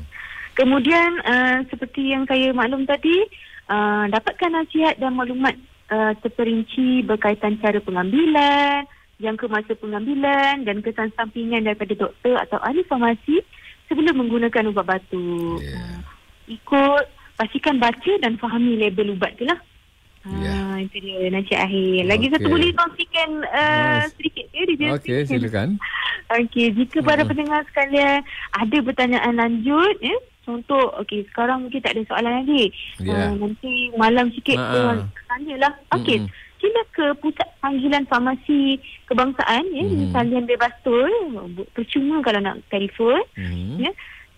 Kemudian 0.57 1.11
uh, 1.25 1.59
seperti 1.69 2.17
yang 2.17 2.25
saya 2.25 2.53
maklum 2.57 2.89
tadi, 2.89 3.25
uh, 3.69 4.09
dapatkan 4.09 4.51
nasihat 4.53 4.97
dan 4.97 5.17
maklumat 5.17 5.57
uh, 5.93 6.13
terperinci 6.25 7.05
berkaitan 7.05 7.61
cara 7.61 7.79
pengambilan, 7.85 8.89
jangka 9.21 9.47
masa 9.53 9.77
pengambilan 9.77 10.65
dan 10.65 10.81
kesan 10.81 11.13
sampingan 11.13 11.69
daripada 11.69 11.93
doktor 11.93 12.35
atau 12.41 12.59
ahli 12.65 12.81
farmasi 12.89 13.45
sebelum 13.87 14.17
menggunakan 14.17 14.73
ubat 14.73 14.89
batuk. 14.89 15.61
Ya. 15.61 15.77
Uh, 15.77 16.01
ikut, 16.49 17.05
pastikan 17.37 17.77
baca 17.77 18.13
dan 18.25 18.41
fahami 18.41 18.81
label 18.81 19.15
ubat 19.15 19.37
tu 19.37 19.45
lah. 19.45 19.61
Ya. 20.23 20.55
Ah, 20.55 20.79
itu 20.79 21.03
dia 21.03 21.35
nasihat 21.35 21.67
akhir. 21.67 22.07
Lagi 22.07 22.27
satu 22.31 22.47
Okey. 22.47 22.55
boleh 22.55 22.69
kongsikan 22.79 23.31
uh, 23.43 24.07
Mas. 24.07 24.15
sedikit 24.15 24.47
ya 24.55 24.63
di 24.71 24.75
Okey, 24.87 25.19
silakan. 25.27 25.69
Okey, 26.39 26.67
jika 26.79 27.03
para 27.03 27.27
Mm-mm. 27.27 27.31
pendengar 27.35 27.61
sekalian 27.67 28.23
ada 28.55 28.77
pertanyaan 28.87 29.35
lanjut, 29.35 29.97
ya, 29.99 30.15
contoh, 30.43 30.91
okey, 30.99 31.23
sekarang 31.29 31.63
mungkin 31.63 31.81
tak 31.81 31.95
ada 31.95 32.03
soalan 32.05 32.33
lagi. 32.41 32.73
Ya. 32.99 33.31
Uh, 33.31 33.35
nanti 33.39 33.91
malam 33.95 34.31
sikit 34.31 34.57
Ha-ha. 34.57 34.93
uh, 34.93 34.97
tanyalah. 35.27 35.73
Okey, 35.93 36.19
Mm-mm. 36.19 36.29
sila 36.59 36.81
ke 36.91 37.15
pusat 37.19 37.49
panggilan 37.59 38.07
farmasi 38.07 38.79
kebangsaan, 39.05 39.65
ya, 39.69 39.83
Mhm. 39.83 40.09
mm. 40.09 40.11
salian 40.11 40.45
bebas 40.45 40.73
tol. 40.81 41.09
Percuma 41.73 42.21
kalau 42.21 42.39
nak 42.39 42.61
telefon. 42.69 43.21
Mhm. 43.35 43.81
Ya. 43.81 43.91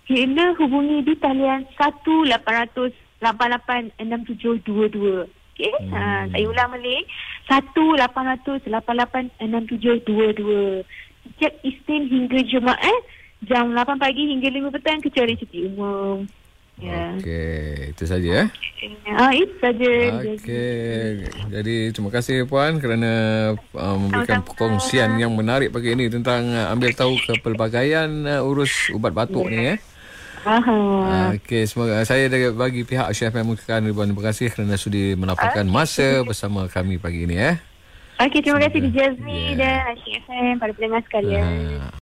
Sila 0.05 0.53
hubungi 0.55 1.03
di 1.03 1.15
talian 1.17 1.65
1800 1.75 2.93
886722. 3.25 5.27
Okey, 5.55 5.71
Hmm. 5.81 5.93
ha, 5.93 6.27
saya 6.29 6.45
ulang 6.45 6.71
balik. 6.73 7.05
1800 7.47 8.67
886722. 8.67 10.85
Setiap 11.25 11.53
Isnin 11.63 12.03
hingga 12.05 12.37
Jumaat 12.45 13.01
jam 13.45 13.73
8 13.73 13.97
pagi 13.97 14.23
hingga 14.29 14.49
5 14.51 14.75
petang 14.75 14.99
kecuali 15.01 15.33
cuti 15.37 15.59
umum. 15.69 16.25
Ya. 16.75 17.15
Okey, 17.15 17.95
itu 17.95 18.03
saja 18.03 18.31
eh. 18.45 18.49
Ah, 19.15 19.31
itu 19.31 19.55
saja. 19.63 19.91
Okey. 20.27 21.23
Jadi 21.55 21.77
terima 21.95 22.11
kasih 22.11 22.51
puan 22.51 22.83
kerana 22.83 23.13
uh, 23.55 23.97
memberikan 23.97 24.43
perkongsian 24.43 25.15
yang 25.23 25.31
menarik 25.39 25.71
pagi 25.71 25.95
ini 25.95 26.11
tentang 26.11 26.51
uh, 26.51 26.75
ambil 26.75 26.91
tahu 26.91 27.15
kepelbagaian 27.31 28.11
uh, 28.27 28.43
urus 28.43 28.91
ubat 28.91 29.15
batuk 29.15 29.47
ni 29.47 29.79
eh. 29.79 29.79
Aha. 30.45 31.33
Okey, 31.39 31.65
semoga 31.65 32.03
saya 32.05 32.27
dari 32.29 32.51
bagi 32.53 32.83
pihak 32.85 33.09
Chef 33.17 33.33
mengucapkan 33.33 33.81
ribuan 33.81 34.11
terima 34.11 34.29
kasih 34.29 34.51
kerana 34.53 34.77
sudi 34.77 35.15
menapakkan 35.17 35.65
masa 35.65 36.21
bersama 36.27 36.67
kami 36.67 36.99
pagi 36.99 37.25
ini 37.25 37.39
eh. 37.39 37.57
Okey, 38.15 38.47
terima 38.47 38.63
kasih 38.63 38.79
di 38.79 38.91
Jazmi 38.95 39.59
Ya. 39.59 39.59
dan 39.59 39.75
Asyik 39.91 40.23
FM 40.23 40.55
para 40.63 40.71
pendengar 40.71 41.03
sekalian. 41.03 41.43
Uh, 41.43 41.91